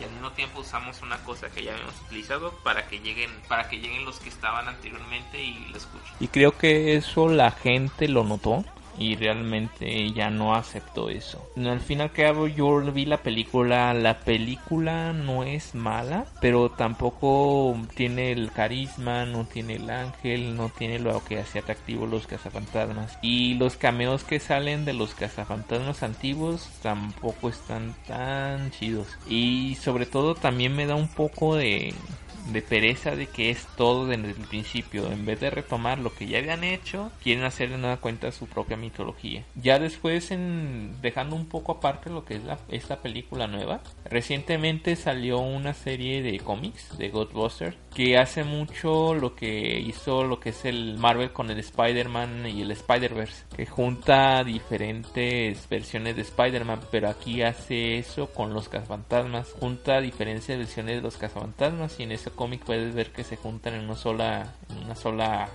[0.00, 3.68] Y al mismo tiempo usamos una cosa que ya habíamos utilizado para que lleguen, para
[3.68, 6.14] que lleguen los que estaban anteriormente y lo escuchen.
[6.20, 8.64] Y creo que eso la gente lo notó
[8.98, 11.50] y realmente ya no aceptó eso.
[11.56, 16.70] Al fin y al cabo yo vi la película, la película no es mala, pero
[16.70, 22.26] tampoco tiene el carisma, no tiene el ángel, no tiene lo que hace atractivo los
[22.26, 23.18] cazafantasmas.
[23.22, 29.06] Y los cameos que salen de los cazafantasmas antiguos tampoco están tan chidos.
[29.28, 31.94] Y sobre todo también me da un poco de
[32.52, 35.10] de pereza de que es todo desde el principio.
[35.10, 38.46] En vez de retomar lo que ya habían hecho, quieren hacer de nueva cuenta su
[38.46, 39.44] propia mitología.
[39.54, 44.96] Ya después, en, dejando un poco aparte lo que es la, esta película nueva, recientemente
[44.96, 50.50] salió una serie de cómics de Ghostbusters que hace mucho lo que hizo lo que
[50.50, 56.78] es el Marvel con el Spider-Man y el Spider-Verse, que junta diferentes versiones de Spider-Man,
[56.92, 62.12] pero aquí hace eso con los cazafantasmas, junta diferentes versiones de los cazafantasmas y en
[62.12, 65.48] ese cómic puedes ver que se juntan en una sola, en una sola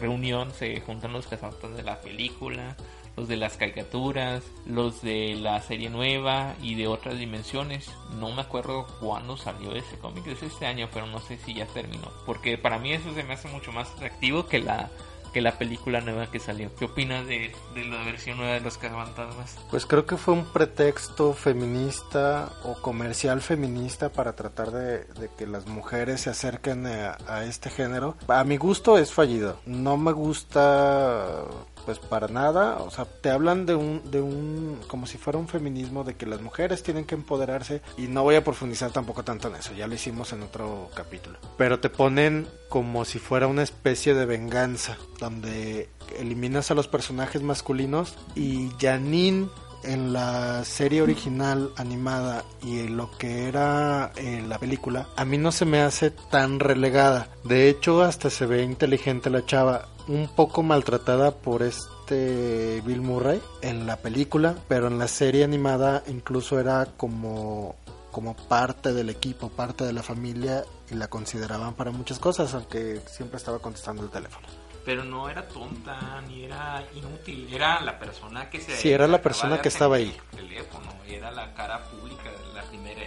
[0.00, 2.78] reunión, se juntan los cazafantasmas de la película,
[3.16, 7.90] los de las caricaturas, los de la serie nueva y de otras dimensiones.
[8.18, 11.66] No me acuerdo cuándo salió ese cómic, es este año, pero no sé si ya
[11.66, 12.08] terminó.
[12.26, 14.90] Porque para mí eso se me hace mucho más atractivo que la
[15.32, 16.74] que la película nueva que salió.
[16.76, 19.56] ¿Qué opinas de, la versión nueva de Los Cazafantasmas?
[19.70, 25.06] Pues creo que fue un pretexto feminista o comercial feminista para tratar de,
[25.38, 28.16] que las mujeres se acerquen a, este género.
[28.28, 29.60] A mi gusto es fallido.
[29.66, 31.44] No me gusta
[31.84, 35.48] pues para nada, o sea, te hablan de un, de un, como si fuera un
[35.48, 39.48] feminismo de que las mujeres tienen que empoderarse y no voy a profundizar tampoco tanto
[39.48, 43.62] en eso, ya lo hicimos en otro capítulo, pero te ponen como si fuera una
[43.62, 49.48] especie de venganza, donde eliminas a los personajes masculinos y Janine
[49.82, 55.38] en la serie original animada y en lo que era en la película, a mí
[55.38, 57.28] no se me hace tan relegada.
[57.44, 63.40] De hecho, hasta se ve inteligente la chava un poco maltratada por este Bill Murray
[63.62, 67.76] en la película, pero en la serie animada incluso era como
[68.10, 73.00] como parte del equipo, parte de la familia y la consideraban para muchas cosas, aunque
[73.06, 74.46] siempre estaba contestando el teléfono.
[74.90, 79.22] Pero no era tonta ni era inútil, era la persona que se Sí, era la
[79.22, 80.12] persona que estaba ahí.
[80.34, 83.00] teléfono, era la cara pública, la primera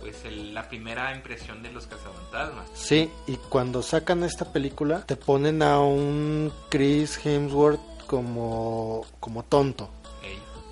[0.00, 2.68] pues la primera impresión de los cazafantasmas.
[2.74, 9.90] Sí, y cuando sacan esta película te ponen a un Chris Hemsworth como como tonto.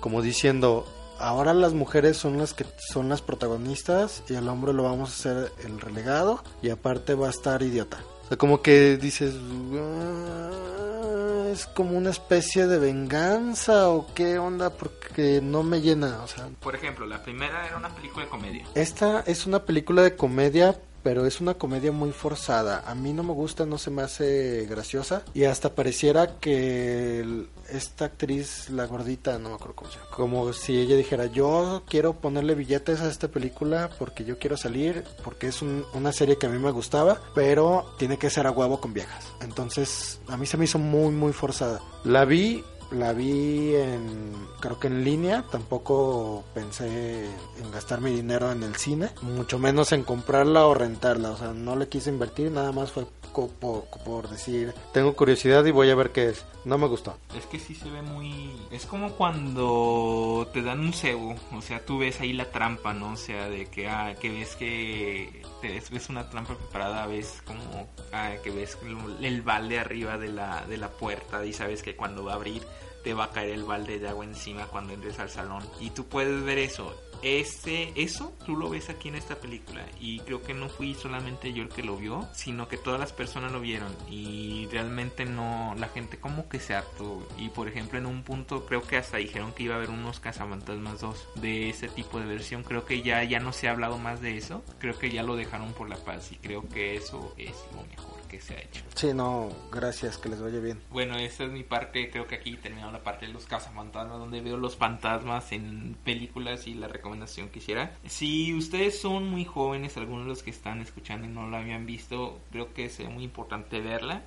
[0.01, 0.85] Como diciendo,
[1.19, 5.13] ahora las mujeres son las que son las protagonistas y el hombre lo vamos a
[5.13, 7.99] hacer el relegado y aparte va a estar idiota.
[8.33, 9.35] Sea, como que dices,
[9.75, 16.27] ah, es como una especie de venganza o qué onda porque no me llena, o
[16.27, 16.47] sea.
[16.59, 18.65] Por ejemplo, la primera era una película de comedia.
[18.73, 22.83] Esta es una película de comedia, pero es una comedia muy forzada.
[22.87, 27.45] A mí no me gusta, no se me hace graciosa y hasta pareciera que
[27.77, 32.13] esta actriz, la gordita, no me acuerdo cómo se como si ella dijera, yo quiero
[32.13, 36.49] ponerle billetes a esta película porque yo quiero salir, porque es una serie que a
[36.49, 39.27] mí me gustaba, pero tiene que ser a huevo con viejas.
[39.41, 41.81] Entonces, a mí se me hizo muy, muy forzada.
[42.03, 48.51] La vi, la vi en, creo que en línea, tampoco pensé en gastar mi dinero
[48.51, 52.51] en el cine, mucho menos en comprarla o rentarla, o sea, no le quise invertir,
[52.51, 56.45] nada más fue por, decir, tengo curiosidad y voy a ver qué es.
[56.65, 57.17] No me gustó.
[57.35, 58.51] Es que sí se ve muy...
[58.71, 63.13] Es como cuando te dan un cebo, o sea, tú ves ahí la trampa, ¿no?
[63.13, 67.41] O sea, de que, ah, que ves que te ves, ves una trampa preparada, ves
[67.45, 71.83] como ah, que ves el, el balde arriba de la, de la puerta y sabes
[71.83, 72.63] que cuando va a abrir
[73.03, 75.63] te va a caer el balde de agua encima cuando entres al salón.
[75.79, 76.95] Y tú puedes ver eso.
[77.23, 79.85] Ese, eso tú lo ves aquí en esta película.
[79.99, 83.13] Y creo que no fui solamente yo el que lo vio, sino que todas las
[83.13, 83.95] personas lo vieron.
[84.09, 87.25] Y realmente no, la gente como que se hartó.
[87.37, 90.19] Y por ejemplo en un punto creo que hasta dijeron que iba a haber unos
[90.19, 93.97] cazafantasmas 2 de ese tipo de versión, creo que ya, ya no se ha hablado
[93.97, 96.31] más de eso, creo que ya lo dejaron por la paz.
[96.31, 98.83] Y creo que eso es lo mejor que se ha hecho.
[98.95, 100.79] Sí, no, gracias, que les vaya bien.
[100.89, 104.41] Bueno, esa es mi parte, creo que aquí terminado la parte de los cazafantasmas, donde
[104.41, 107.95] veo los fantasmas en películas y la recomendación que hiciera.
[108.07, 111.85] Si ustedes son muy jóvenes, algunos de los que están escuchando y no la habían
[111.85, 114.23] visto, creo que es muy importante verla.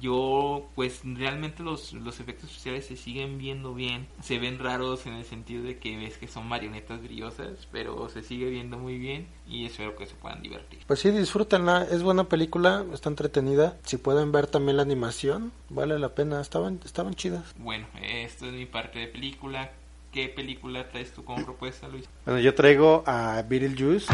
[0.00, 4.06] Yo, pues realmente los, los efectos especiales se siguen viendo bien.
[4.20, 8.22] Se ven raros en el sentido de que ves que son marionetas brillosas, pero se
[8.22, 10.80] sigue viendo muy bien y espero que se puedan divertir.
[10.86, 13.78] Pues sí, disfrútenla, es buena película, está entretenida.
[13.84, 17.54] Si pueden ver también la animación, vale la pena, estaban, estaban chidas.
[17.58, 19.70] Bueno, esto es mi parte de película.
[20.12, 22.08] ¿Qué película traes tú como propuesta, Luis?
[22.24, 24.06] Bueno, yo traigo a Beetlejuice.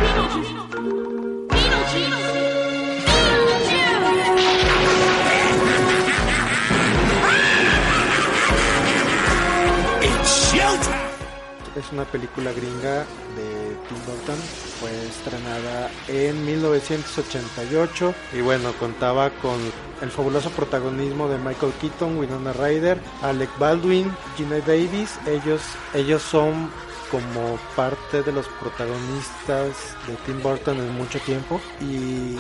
[11.77, 14.37] Es una película gringa de Tim Burton.
[14.79, 19.59] Fue estrenada en 1988 y bueno, contaba con
[20.03, 25.19] el fabuloso protagonismo de Michael Keaton, Winona Ryder, Alec Baldwin, Gina Davis.
[25.27, 25.63] Ellos,
[25.95, 26.71] ellos son
[27.13, 31.61] como parte de los protagonistas de Tim Burton en mucho tiempo.
[31.81, 32.37] Y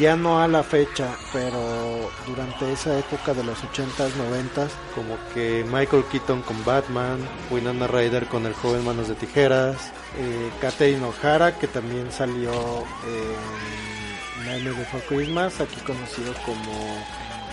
[0.00, 5.66] ya no a la fecha, pero durante esa época de los 80s, 90s, como que
[5.70, 7.18] Michael Keaton con Batman,
[7.50, 14.46] Winona Ryder con El joven manos de tijeras, eh, Catherine O'Hara que también salió en
[14.46, 16.72] Nightmare Before Christmas, aquí conocido como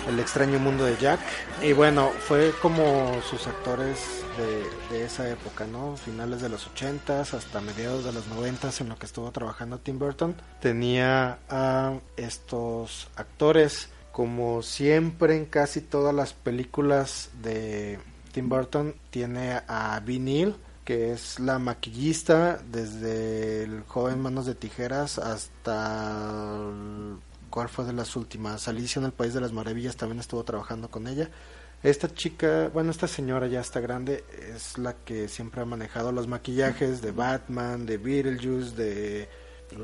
[0.08, 1.20] El extraño mundo de Jack.
[1.62, 4.24] Y bueno, fue como sus actores
[4.92, 5.98] de, esa época, ¿no?
[5.98, 10.00] Finales de los 80s hasta mediados de los 90s en lo que estuvo trabajando Tim
[10.00, 10.36] Burton.
[10.62, 18.00] Tenía a estos actores, como siempre en casi todas las películas de
[18.32, 20.56] Tim Burton, tiene a Neil,
[20.86, 26.62] que es la maquillista desde el joven Manos de Tijeras hasta
[27.50, 30.90] cuál fue de las últimas Alicia en el País de las Maravillas también estuvo trabajando
[30.90, 31.30] con ella
[31.84, 34.24] esta chica bueno esta señora ya está grande
[34.56, 39.30] es la que siempre ha manejado los maquillajes de Batman de Beetlejuice de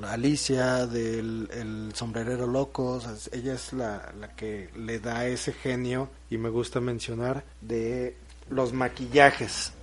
[0.03, 3.01] Alicia del el sombrerero loco
[3.31, 8.17] ella es la, la que le da ese genio y me gusta mencionar de
[8.49, 9.73] los maquillajes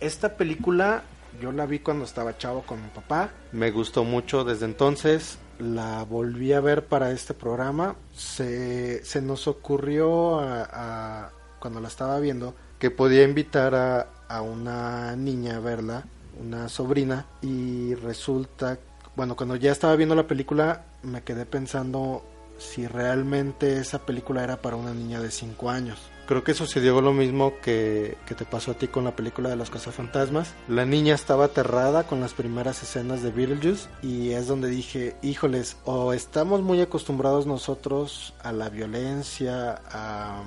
[0.00, 1.04] esta película
[1.40, 3.30] yo la vi cuando estaba chavo con mi papá.
[3.52, 5.38] Me gustó mucho desde entonces.
[5.60, 7.96] La volví a ver para este programa.
[8.14, 15.14] Se, se nos ocurrió a- cuando la estaba viendo que podía invitar a, a una
[15.16, 16.04] niña a verla,
[16.42, 17.26] una sobrina.
[17.42, 18.78] Y resulta,
[19.16, 22.24] bueno, cuando ya estaba viendo la película me quedé pensando
[22.58, 25.98] si realmente esa película era para una niña de 5 años.
[26.30, 29.56] Creo que sucedió lo mismo que, que te pasó a ti con la película de
[29.56, 30.54] los cazafantasmas.
[30.68, 35.76] La niña estaba aterrada con las primeras escenas de Beetlejuice y es donde dije, híjoles,
[35.84, 40.44] o estamos muy acostumbrados nosotros a la violencia, a,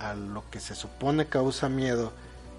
[0.00, 2.10] a lo que se supone causa miedo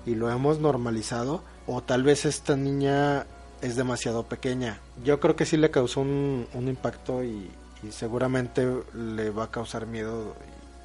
[0.06, 3.26] y lo hemos normalizado, o tal vez esta niña
[3.64, 4.80] es demasiado pequeña.
[5.04, 7.50] Yo creo que sí le causó un, un impacto y,
[7.82, 10.36] y seguramente le va a causar miedo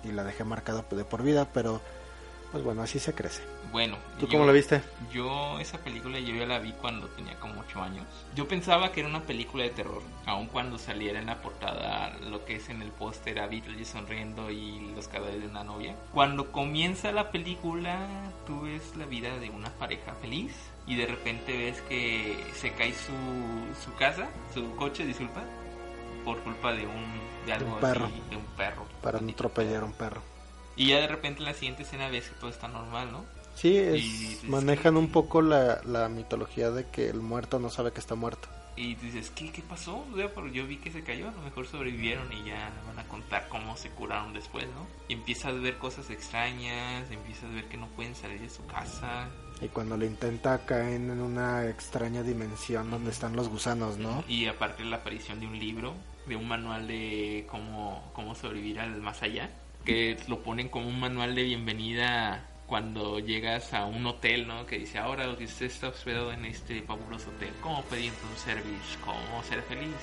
[0.05, 1.81] y, la dejé marcada de por vida, pero
[2.53, 3.43] pues bueno, así se crece.
[3.73, 4.81] Bueno, ¿Tú yo- cómo la viste?
[5.13, 8.07] Yo esa película yo ya la vi cuando tenía como 8 años.
[8.35, 12.47] Yo pensaba que era una película de terror, aun cuando saliera en la portada lo
[12.47, 15.95] que es en el póster a Beetlejuice sonriendo y los cadáveres de una novia.
[16.15, 17.99] Cuando comienza la película,
[18.47, 20.55] tú ves la vida de una pareja feliz
[20.87, 23.13] y de repente ves que se cae su,
[23.85, 25.43] su casa, su coche, disculpa,
[26.25, 28.07] por culpa de un de algo un perro.
[28.07, 28.87] así, de un perro.
[29.03, 30.23] Para no atropellar a un perro.
[30.77, 33.25] Y ya de repente en la siguiente escena ves que todo está normal, ¿no?
[33.55, 37.93] Sí, es- Y- manejan un poco la, la mitología de que el muerto no sabe
[37.93, 38.49] que está muerto.
[38.77, 40.07] Y dices, ¿qué, qué pasó?
[40.13, 42.97] O sea, pero yo vi que se cayó, a lo mejor sobrevivieron y ya van
[43.01, 44.87] a contar cómo se curaron después, ¿no?
[45.09, 48.65] Y empiezas a ver cosas extrañas, empiezas a ver que no pueden salir de su
[48.67, 49.29] casa.
[49.61, 54.23] Y cuando lo intenta caen en una extraña dimensión donde están los gusanos, ¿no?
[54.29, 55.95] Y aparte la aparición de un libro,
[56.27, 59.51] de un manual de cómo, cómo sobrevivir al más allá,
[59.85, 64.67] que lo ponen como un manual de bienvenida cuando llegas a un hotel, ¿no?
[64.67, 68.99] Que dice, ahora usted está hospedado en este fabuloso hotel, ¿cómo pedir un service?
[69.05, 69.97] ¿Cómo ser feliz?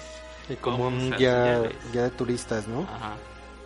[0.49, 1.61] Y como ¿Cómo un guía,
[1.93, 2.81] guía de turistas, ¿no?
[2.81, 3.15] Ajá.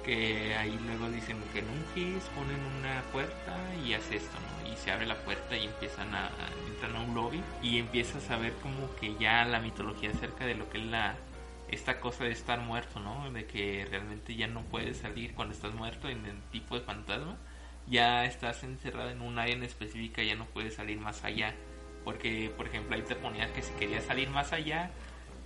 [0.03, 3.55] Que ahí luego dicen que en un gis ponen una puerta
[3.85, 4.48] y hace esto, ¿no?
[4.83, 6.31] Se abre la puerta y empiezan a, a-
[6.67, 10.55] entran a un lobby y empiezas a ver como que ya la mitología acerca de
[10.55, 11.15] lo que es la
[11.69, 13.29] esta cosa de estar muerto, ¿no?
[13.31, 17.35] De que realmente ya no puedes salir cuando estás muerto en el tipo de fantasma.
[17.87, 21.53] Ya estás encerrado en un área en específica, ya no puedes salir más allá.
[22.03, 24.89] Porque, por ejemplo, ahí te ponía que si querías salir más allá,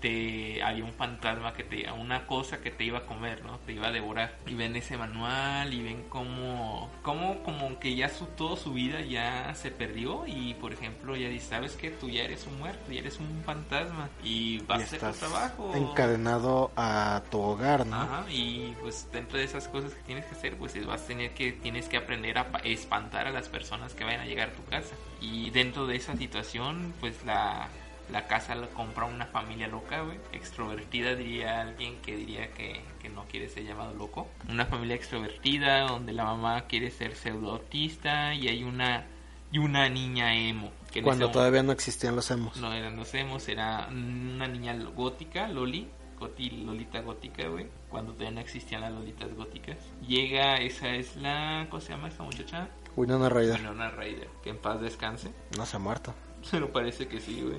[0.03, 3.73] te había un fantasma que te una cosa que te iba a comer no te
[3.73, 8.25] iba a devorar y ven ese manual y ven cómo cómo como que ya su
[8.27, 12.23] todo su vida ya se perdió y por ejemplo ya dices sabes que tú ya
[12.23, 16.71] eres un muerto ya eres un fantasma y vas Y a hacer tu trabajo encadenado
[16.75, 17.99] a tu hogar, ¿no?
[17.99, 21.33] Ajá, y pues dentro de esas cosas que tienes que hacer, pues vas a tener
[21.35, 24.53] que tienes que aprender a pa- espantar a las personas que vayan a llegar a
[24.53, 24.95] tu casa.
[25.19, 27.69] Y dentro de esa situación, pues la,
[28.11, 30.19] la casa la compra una familia loca, güey.
[30.31, 34.27] Extrovertida diría alguien que diría que, que no quiere ser llamado loco.
[34.49, 39.07] Una familia extrovertida donde la mamá quiere ser pseudo autista y hay una
[39.51, 40.71] y una niña emo.
[40.91, 42.57] Que Cuando todavía no existían los emos.
[42.57, 45.87] no eran los emos, era una niña gótica, Loli,
[46.19, 47.67] Goti, Lolita gótica, güey.
[47.89, 49.77] Cuando todavía no existían las Lolitas góticas.
[50.07, 51.67] Llega, esa es la.
[51.69, 52.69] ¿Cómo se llama esta muchacha?
[52.95, 54.29] Winona Ryder Winona Ryder.
[54.43, 55.31] Que en paz descanse.
[55.57, 56.13] no se ha muerto.
[56.51, 57.57] Pero parece que sí, güey.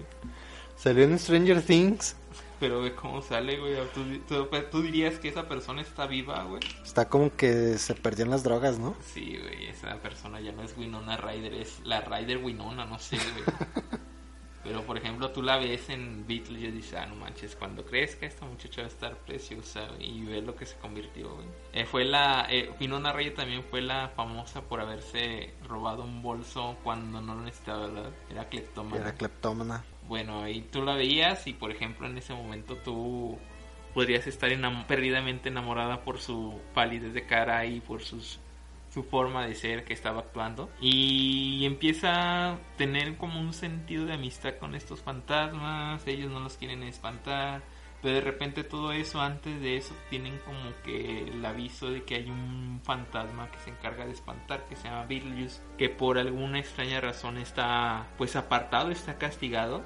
[0.77, 2.17] Salió en Stranger Things.
[2.61, 3.75] Pero ve cómo sale, güey.
[3.93, 6.63] Tú, tú- tú dirías que esa persona está viva, güey.
[6.85, 8.95] Está como que se perdió en las drogas, ¿no?
[9.13, 9.67] Sí, güey.
[9.67, 13.45] Esa persona ya no es Winona Ryder, es la Ryder Winona, no sé, güey.
[14.65, 18.25] Pero por ejemplo, tú la ves en Beatles y dices, ah, no manches, cuando crezca
[18.25, 21.37] esta muchacha va a estar preciosa güey", y ves lo que se convirtió.
[21.75, 26.77] Eh, fue la, eh, Winona Ryder también fue la famosa por haberse robado un bolso
[26.83, 28.11] cuando no lo necesitaba, ¿verdad?
[28.31, 28.97] Era cleptómana.
[29.03, 29.85] Era cleptómana.
[30.09, 33.39] Bueno, ahí tú la veías y por ejemplo en ese momento tú
[33.93, 38.41] podrías estar enam- perdidamente enamorada por su palidez de cara y por sus
[38.95, 44.15] su forma de ser que estaba actuando y empieza a tener como un sentido de
[44.15, 47.63] amistad con estos fantasmas, ellos no los quieren espantar,
[48.01, 52.15] pero de repente todo eso antes de eso tienen como que el aviso de que
[52.15, 56.61] hay un fantasma que se encarga de espantar que se llama Beetlejuice que por alguna
[56.61, 59.83] extraña razón está pues apartado, está castigado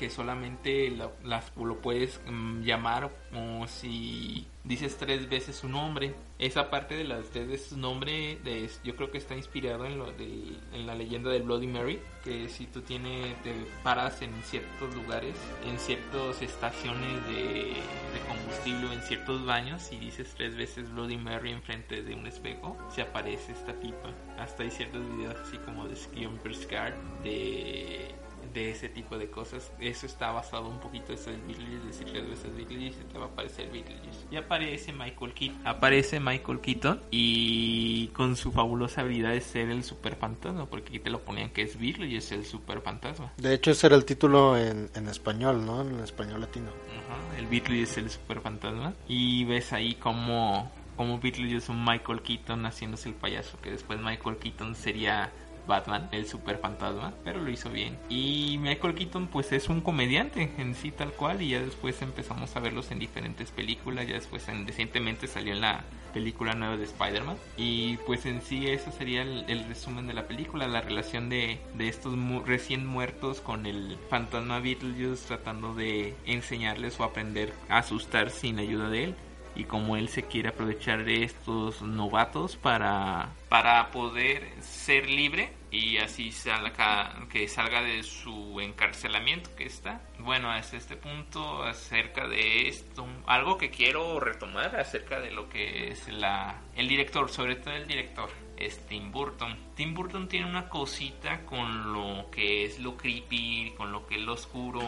[0.00, 6.14] que solamente lo, las, lo puedes mm, llamar o si dices tres veces su nombre.
[6.38, 9.98] Esa parte de las tres veces su nombre de, yo creo que está inspirado en,
[9.98, 13.52] lo del- en la leyenda de Bloody Mary, que si tú tienes, te
[13.84, 15.34] paras en ciertos lugares,
[15.70, 21.50] en ciertas estaciones de, de combustible en ciertos baños y dices tres veces Bloody Mary
[21.50, 24.10] enfrente de un espejo, se aparece esta tipa.
[24.38, 28.14] Hasta hay ciertos videos así como de Jumper Scar de
[28.52, 29.72] de ese tipo de cosas.
[29.80, 33.26] Eso está basado un poquito en el Beetlejuice, decir tres veces Beetlejuice y te va
[33.26, 34.26] a aparecer Beetlejuice.
[34.30, 35.66] Y aparece Michael Keaton.
[35.66, 40.98] Aparece Michael Keaton y con su fabulosa habilidad de ser el super fantasma, porque aquí
[40.98, 43.32] te lo ponían que es Beetlejuice, el super fantasma.
[43.36, 45.82] De hecho, ese era el título en, en español, ¿no?
[45.82, 46.68] En español latino.
[46.68, 48.94] Ajá, el Beetlejuice es el super fantasma.
[49.08, 54.00] Y ves ahí como, como Beetlejuice es un Michael Keaton haciéndose el payaso, que después
[54.00, 55.32] Michael Keaton sería
[55.66, 57.98] Batman, el super fantasma, pero lo hizo bien.
[58.08, 62.54] Y Michael Keaton pues es un comediante en sí tal cual y ya después empezamos
[62.56, 66.84] a verlos en diferentes películas, ya después en- recientemente salió en la película nueva de
[66.84, 71.28] Spider-Man y pues en sí eso sería el, el resumen de la película, la relación
[71.28, 77.52] de, de estos mu- recién muertos con el fantasma Beetlejuice tratando de enseñarles o aprender
[77.68, 79.14] a asustar sin ayuda de él
[79.54, 85.98] y como él se quiere aprovechar de estos novatos para para poder ser libre y
[85.98, 90.00] así salga que salga de su encarcelamiento que está.
[90.18, 95.88] Bueno hasta este punto acerca de esto algo que quiero retomar acerca de lo que
[95.88, 99.56] es la el director sobre todo el director es Tim Burton.
[99.74, 104.20] Tim Burton tiene una cosita con lo que es lo creepy con lo que es
[104.20, 104.82] lo oscuro.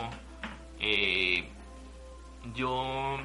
[0.79, 1.49] Eh,
[2.55, 3.19] yo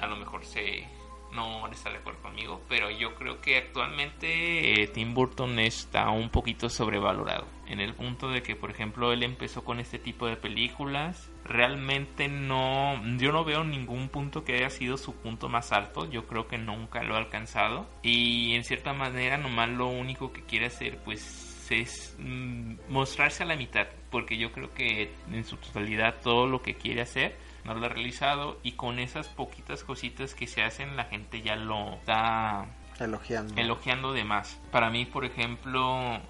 [0.00, 0.86] a lo mejor sé
[1.32, 6.30] no está de acuerdo conmigo, pero yo creo que actualmente eh, Tim Burton está un
[6.30, 7.46] poquito sobrevalorado.
[7.66, 11.30] En el punto de que, por ejemplo, él empezó con este tipo de películas.
[11.44, 16.08] Realmente no, yo no veo ningún punto que haya sido su punto más alto.
[16.10, 17.86] Yo creo que nunca lo ha alcanzado.
[18.02, 23.46] Y en cierta manera, nomás lo único que quiere hacer, pues es mm, mostrarse a
[23.46, 27.74] la mitad, porque yo creo que en su totalidad todo lo que quiere hacer no
[27.74, 31.94] lo ha realizado y con esas poquitas cositas que se hacen la gente ya lo
[31.94, 32.66] está
[32.98, 33.54] elogiando.
[33.56, 34.60] Elogiando de más.
[34.70, 36.20] Para mí, por ejemplo,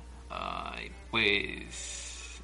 [1.10, 2.42] pues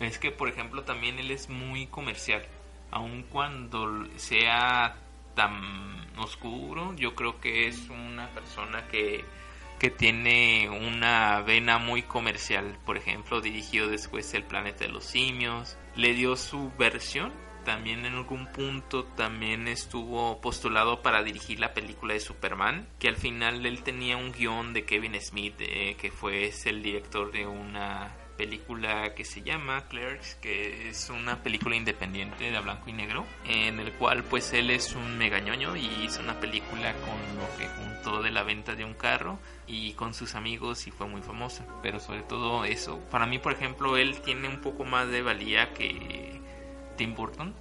[0.00, 2.42] es que por ejemplo también él es muy comercial,
[2.90, 4.96] aun cuando sea
[5.34, 9.24] tan oscuro, yo creo que es una persona que
[9.78, 12.78] que tiene una vena muy comercial.
[12.84, 15.76] Por ejemplo, dirigió después El planeta de los simios.
[15.94, 17.32] Le dio su versión.
[17.66, 23.16] También en algún punto también estuvo postulado para dirigir la película de Superman, que al
[23.16, 28.14] final él tenía un guion de Kevin Smith, eh, que fue el director de una
[28.36, 33.80] película que se llama Clerks, que es una película independiente de blanco y negro, en
[33.80, 38.22] el cual pues él es un megañoño y hizo una película con lo que juntó
[38.22, 41.66] de la venta de un carro y con sus amigos y fue muy famosa.
[41.82, 45.74] Pero sobre todo eso, para mí por ejemplo él tiene un poco más de valía
[45.74, 46.35] que
[46.96, 47.54] Tim Burton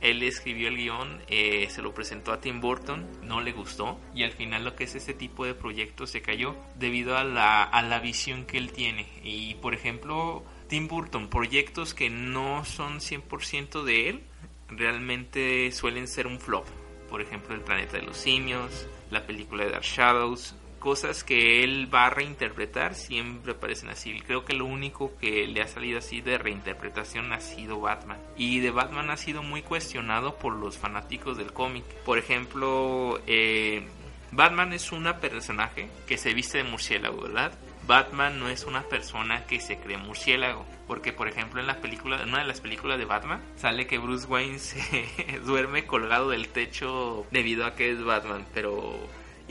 [0.00, 4.24] él escribió el guion, eh, se lo presentó a Tim Burton, no le gustó y
[4.24, 7.82] al final lo que es ese tipo de proyectos se cayó debido a la, a
[7.82, 9.06] la visión que él tiene.
[9.22, 14.22] Y por ejemplo, Tim Burton, proyectos que no son 100% de él,
[14.68, 16.66] realmente suelen ser un flop.
[17.10, 21.88] Por ejemplo, El planeta de los simios, la película de Dark Shadows, cosas que él
[21.94, 24.18] va a reinterpretar siempre parecen así.
[24.26, 28.18] Creo que lo único que le ha salido así de reinterpretación ha sido Batman.
[28.36, 31.84] Y de Batman ha sido muy cuestionado por los fanáticos del cómic.
[32.04, 33.86] Por ejemplo, eh,
[34.32, 37.52] Batman es una personaje que se viste de murciélago, ¿verdad?
[37.86, 40.64] Batman no es una persona que se cree murciélago.
[40.86, 43.98] Porque, por ejemplo, en la película, en una de las películas de Batman, sale que
[43.98, 45.06] Bruce Wayne se
[45.44, 48.46] duerme colgado del techo debido a que es Batman.
[48.54, 48.98] Pero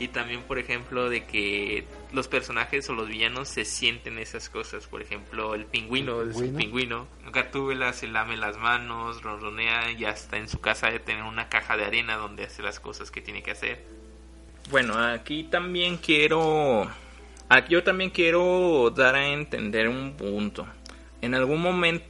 [0.00, 4.86] y también por ejemplo de que los personajes o los villanos se sienten esas cosas.
[4.86, 10.38] Por ejemplo el pingüino es un pingüino Gatúbela se lame las manos ronronea y hasta
[10.38, 13.42] en su casa de tener una caja de arena donde hace las cosas que tiene
[13.42, 13.84] que hacer.
[14.70, 16.90] Bueno aquí también quiero
[17.50, 20.66] aquí yo también quiero dar a entender un punto.
[21.20, 22.09] En algún momento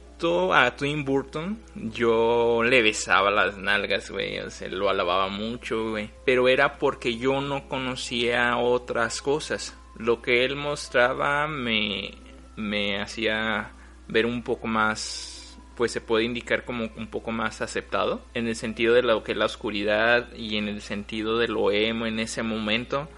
[0.53, 6.11] a Tim Burton, yo le besaba las nalgas, güey, o sea, lo alababa mucho, güey.
[6.25, 9.75] Pero era porque yo no conocía otras cosas.
[9.97, 12.11] Lo que él mostraba me,
[12.55, 13.71] me hacía
[14.07, 18.55] ver un poco más, pues se puede indicar como un poco más aceptado, en el
[18.55, 22.19] sentido de lo que es la oscuridad y en el sentido de lo emo en
[22.19, 23.09] ese momento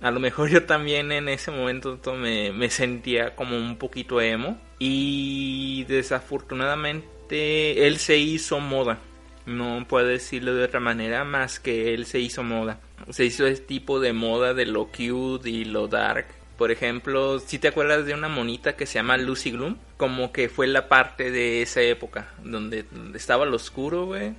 [0.00, 4.60] a lo mejor yo también en ese momento me, sentía como un poquito emo.
[4.78, 8.98] Y desafortunadamente él se hizo moda.
[9.46, 12.80] No puedo decirlo de otra manera más que él se hizo moda.
[13.10, 16.26] Se hizo ese tipo de moda de lo cute y lo dark.
[16.58, 20.48] Por ejemplo, si te acuerdas de una monita que se llama Lucy Gloom, como que
[20.48, 24.34] fue la parte de esa época, donde estaba lo oscuro, güey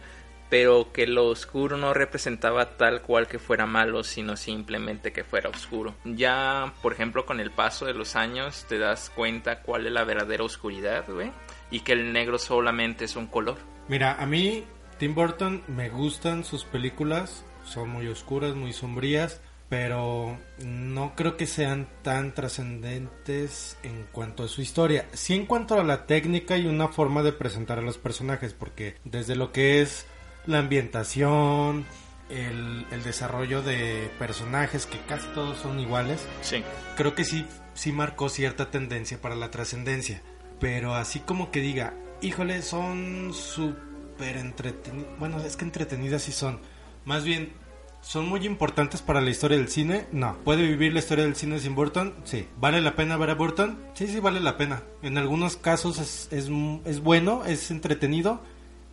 [0.50, 5.50] pero que lo oscuro no representaba tal cual que fuera malo, sino simplemente que fuera
[5.50, 5.96] oscuro.
[6.06, 10.04] Ya, por ejemplo, con el paso de los años te das cuenta cuál es la
[10.04, 11.32] verdadera oscuridad, güey,
[11.72, 13.58] y que el negro solamente es un color.
[13.88, 14.64] Mira, a mí
[14.98, 21.46] Tim Burton me gustan sus películas, son muy oscuras, muy sombrías, pero no creo que
[21.46, 25.08] sean tan trascendentes en cuanto a su historia.
[25.12, 28.96] Sí en cuanto a la técnica y una forma de presentar a los personajes, porque
[29.04, 30.08] desde lo que es
[30.48, 31.86] la ambientación,
[32.30, 36.26] el, desarrollo de personajes que casi todos son iguales.
[36.42, 36.64] Sí.
[36.96, 40.22] Creo que sí, sí marcó cierta tendencia para la trascendencia.
[40.60, 45.20] Pero así como que diga, híjole, son súper entretenidas.
[45.20, 46.60] Bueno, es que entretenidas sí son.
[47.06, 47.54] Más bien,
[48.02, 50.08] ¿son muy importantes para la historia del cine?
[50.12, 50.38] No.
[50.44, 52.16] ¿Puede vivir la historia del cine sin Burton?
[52.24, 52.48] Sí.
[52.58, 53.80] ¿Vale la pena ver a Burton?
[53.94, 54.84] Sí, sí, vale la pena.
[55.04, 56.50] En algunos casos es, es,
[56.86, 58.42] es bueno, es entretenido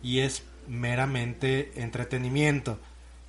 [0.03, 2.79] y es meramente entretenimiento.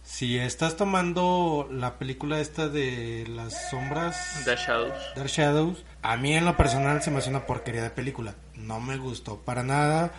[0.03, 4.45] Si estás tomando la película esta de las sombras...
[4.47, 4.95] Dark Shadows.
[5.17, 5.85] Dark Shadows.
[6.03, 8.37] A mí en lo personal se me hace una porquería de película.
[8.55, 10.13] No me gustó para nada.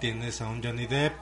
[0.00, 1.12] Tienes a un Johnny Depp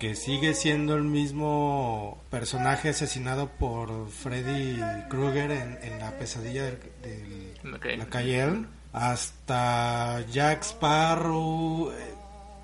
[0.00, 8.06] que sigue siendo el mismo personaje asesinado por Freddy Krueger en, la pesadilla de, la
[8.06, 8.64] calle
[8.94, 11.92] Hasta Jack Sparrow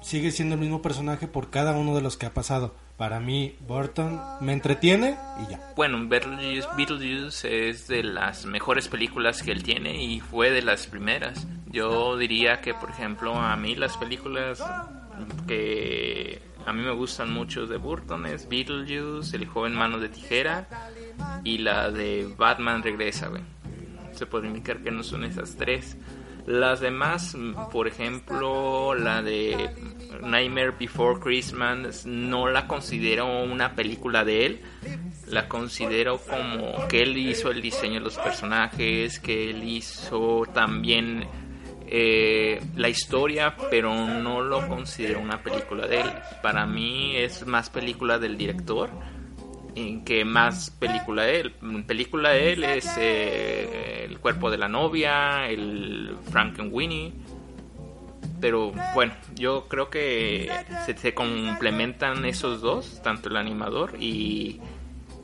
[0.06, 2.72] sigue siendo el mismo personaje por cada uno de los que ha pasado.
[2.96, 5.72] Para mí, Burton me entretiene y ya.
[5.74, 10.86] Bueno, Beetlejuice, Beetlejuice es de las mejores películas que él tiene y fue de las
[10.86, 11.48] primeras.
[11.66, 14.62] Yo diría que, por ejemplo, a mí las películas
[15.48, 20.68] que a mí me gustan mucho de Burton es Beetlejuice, El joven mano de tijera
[21.42, 23.42] y la de Batman regresa, güey.
[24.12, 25.96] Se puede indicar que no son esas tres.
[26.46, 27.36] Las demás,
[27.72, 29.68] por ejemplo, la de
[30.22, 34.60] Nightmare Before Christmas, no la considero una película de él.
[35.26, 41.26] La considero como que él hizo el diseño de los personajes, que él hizo también
[41.88, 46.12] eh, la historia, pero no lo considero una película de él.
[46.44, 48.90] Para mí es más película del director
[50.04, 51.52] que más película de él.
[51.86, 57.12] Película de él es eh, El cuerpo de la novia, el Frankenweenie.
[58.40, 60.50] Pero bueno, yo creo que
[60.84, 64.60] se, complementan esos dos, tanto el animador y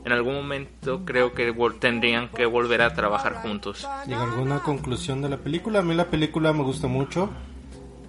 [0.05, 3.87] en algún momento creo que tendrían que volver a trabajar juntos.
[4.07, 5.81] ¿Y alguna conclusión de la película?
[5.81, 7.31] A mí la película me gusta mucho.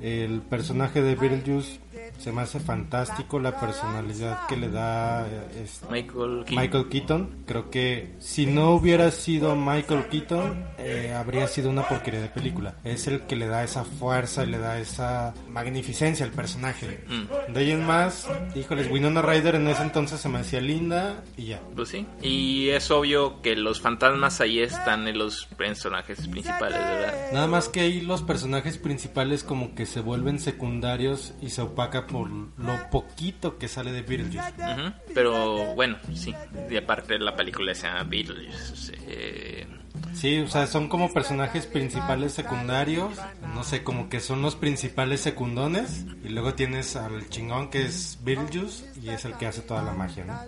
[0.01, 1.79] El personaje de Beetlejuice
[2.17, 6.55] se me hace fantástico la personalidad que le da eh, es- Michael Keaton.
[6.55, 7.43] Michael Keaton.
[7.45, 12.75] Creo que si no hubiera sido Michael Keaton, eh, habría sido una porquería de película.
[12.83, 17.03] Es el que le da esa fuerza y le da esa magnificencia al personaje.
[17.07, 17.53] Mm.
[17.53, 21.47] De ahí en más, híjoles, Winona Ryder en ese entonces se me hacía linda y
[21.47, 21.61] ya.
[21.75, 22.05] Pues sí.
[22.21, 27.31] Y es obvio que los fantasmas ahí están en los personajes principales, ¿verdad?
[27.33, 32.02] Nada más que ahí los personajes principales como que se vuelven secundarios y se opaca
[32.07, 34.53] por lo poquito que sale de Beetlejuice.
[34.57, 36.33] Ujú, Pero bueno, sí.
[36.69, 38.93] Y aparte la película se llama Beetlejuice.
[39.07, 39.67] eh,
[40.13, 43.17] Sí, o sea, son como personajes principales secundarios,
[43.53, 48.17] no sé, como que son los principales secundones y luego tienes al chingón que es
[48.23, 50.39] Beetlejuice y es el que hace toda la magia, ¿no?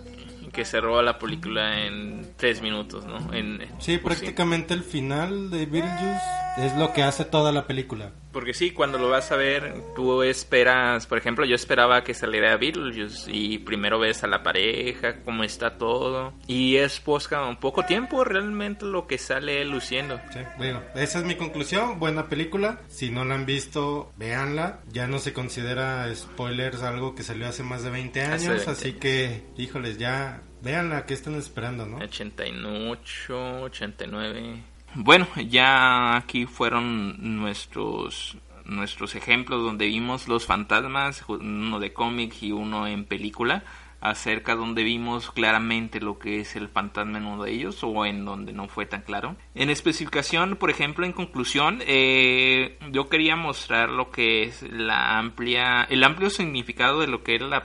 [0.52, 3.32] que se roba la película en tres minutos, ¿no?
[3.34, 6.20] En, Sí, pues prácticamente el final de Beetlejuice
[6.58, 8.12] es lo que hace toda la película.
[8.36, 12.54] Porque sí, cuando lo vas a ver, tú esperas, por ejemplo, yo esperaba que saliera
[12.58, 16.34] Beetlejuice y primero ves a la pareja, cómo está todo.
[16.46, 20.20] Y es pues un poco tiempo realmente lo que sale luciendo.
[20.34, 21.98] Sí, bueno, esa es mi conclusión.
[21.98, 22.80] Buena película.
[22.88, 24.80] Si no la han visto, véanla.
[24.92, 28.66] Ya no se considera spoilers algo que salió hace más de 20 Hace años.
[28.66, 28.70] 20.
[28.70, 31.06] Así que, híjoles, ya véanla.
[31.06, 31.96] ¿Qué están esperando, no?
[32.04, 34.75] 88, 89.
[34.98, 42.50] Bueno, ya aquí fueron nuestros nuestros ejemplos donde vimos los fantasmas, uno de cómic y
[42.52, 43.62] uno en película,
[44.10, 48.24] acerca donde vimos claramente lo que es el fantasma en uno de ellos o en
[48.24, 49.36] donde no fue tan claro.
[49.54, 55.86] En especificación, por ejemplo, en conclusión, eh, yo quería mostrar lo que es la amplia,
[55.90, 57.64] el amplio significado de lo que es la,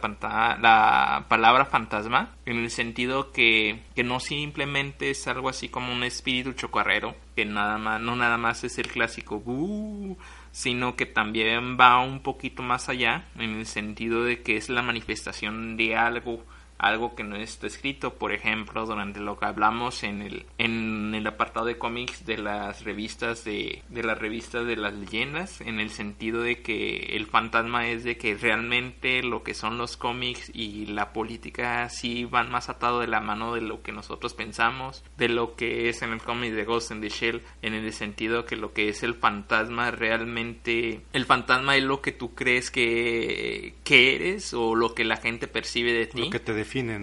[1.27, 6.53] palabra fantasma, en el sentido que, que no simplemente es algo así como un espíritu
[6.53, 10.17] chocarrero, que nada más, no nada más es el clásico "Bú",
[10.51, 14.81] sino que también va un poquito más allá, en el sentido de que es la
[14.81, 16.43] manifestación de algo,
[16.81, 21.27] algo que no está escrito, por ejemplo, durante lo que hablamos en el, en el
[21.27, 25.91] apartado de cómics de las revistas de, de las revistas de las leyendas, en el
[25.91, 30.87] sentido de que el fantasma es de que realmente lo que son los cómics y
[30.87, 35.29] la política sí van más atado de la mano de lo que nosotros pensamos, de
[35.29, 38.55] lo que es en el cómic de Ghost in the Shell, en el sentido que
[38.55, 44.15] lo que es el fantasma realmente, el fantasma es lo que tú crees que, que
[44.15, 46.29] eres o lo que la gente percibe de ti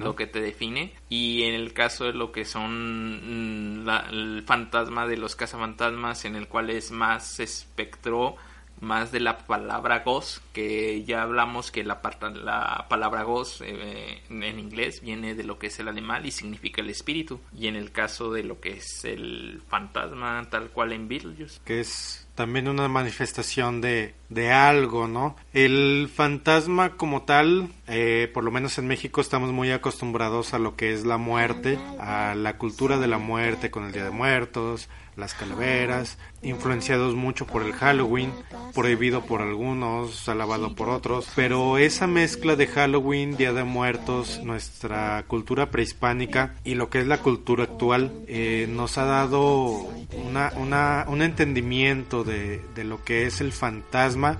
[0.06, 0.92] lo que te define.
[1.08, 6.24] Y en el caso de lo que son mm, la- el fantasma de los cazafantasmas
[6.24, 8.36] en el cual es más espectro
[8.80, 14.22] más de la palabra ghost que ya hablamos que la, parta- la palabra ghost eh,
[14.30, 17.40] en en inglés viene de lo que es el animal y significa el espíritu.
[17.56, 21.60] Y en el caso de lo que es el fantasma tal cual en Beetlejuice.
[21.64, 25.34] Que es también una manifestación de, de algo, ¿no?
[25.52, 30.76] El fantasma como tal, eh, por lo menos en México estamos muy acostumbrados a lo
[30.76, 34.88] que es la muerte, a la cultura de la muerte con el Día de Muertos,
[35.18, 38.32] las calaveras, influenciados mucho por el Halloween,
[38.72, 45.24] prohibido por algunos, alabado por otros, pero esa mezcla de Halloween, Día de Muertos, nuestra
[45.26, 49.88] cultura prehispánica y lo que es la cultura actual eh, nos ha dado
[50.24, 54.38] una, un entendimiento de, de lo que es el fantasma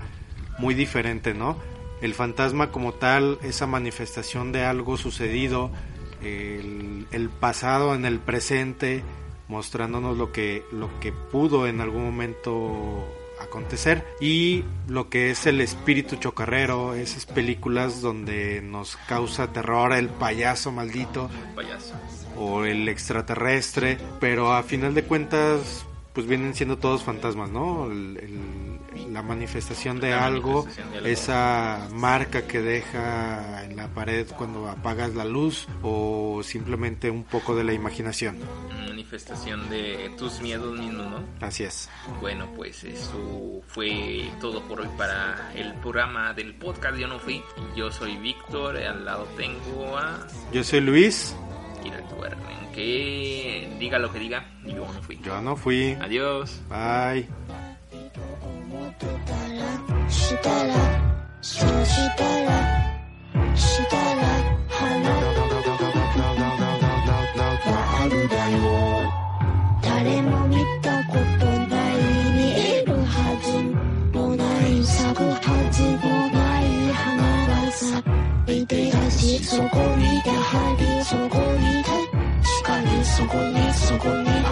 [0.59, 1.57] muy diferente, ¿no?
[2.01, 5.71] El fantasma como tal, esa manifestación de algo sucedido,
[6.23, 9.03] el, el pasado en el presente,
[9.49, 13.05] mostrándonos lo que, lo que pudo en algún momento
[13.41, 14.05] acontecer.
[14.21, 20.71] Y lo que es el espíritu chocarrero, esas películas donde nos causa terror el payaso
[20.71, 21.95] maldito Payaso.
[22.37, 27.85] o el extraterrestre, pero a final de cuentas pues vienen siendo todos fantasmas, ¿no?
[27.91, 28.78] El- el-
[29.09, 34.67] la manifestación de La algo, manifestación de esa marca que deja en la pared cuando
[34.67, 38.37] apagas la luz o simplemente un poco de la imaginación.
[38.87, 41.23] Manifestación de tus miedos mismos, ¿no?
[41.45, 41.89] Así es.
[42.21, 46.97] Bueno, pues eso fue todo por hoy para el programa del podcast.
[46.97, 47.41] Yo no fui.
[47.75, 48.77] Yo soy Víctor.
[48.77, 51.35] Al lado tengo a Yo soy Luis,
[51.83, 52.39] y recuerden
[52.73, 55.19] que diga lo que diga, yo no fui.
[55.23, 55.97] yo no fui.
[55.99, 56.61] Adiós.
[56.69, 57.27] Bye.
[60.09, 60.73] したら
[61.41, 62.49] そしたら
[63.55, 64.21] したら
[64.67, 65.35] 花が
[68.01, 68.57] あるだよ
[69.81, 71.95] 誰も見たことない
[72.35, 75.37] 見えるはずもない咲くは
[75.71, 84.48] ずもない花が咲いてたしそこにやはりそこに確かにそこにそこに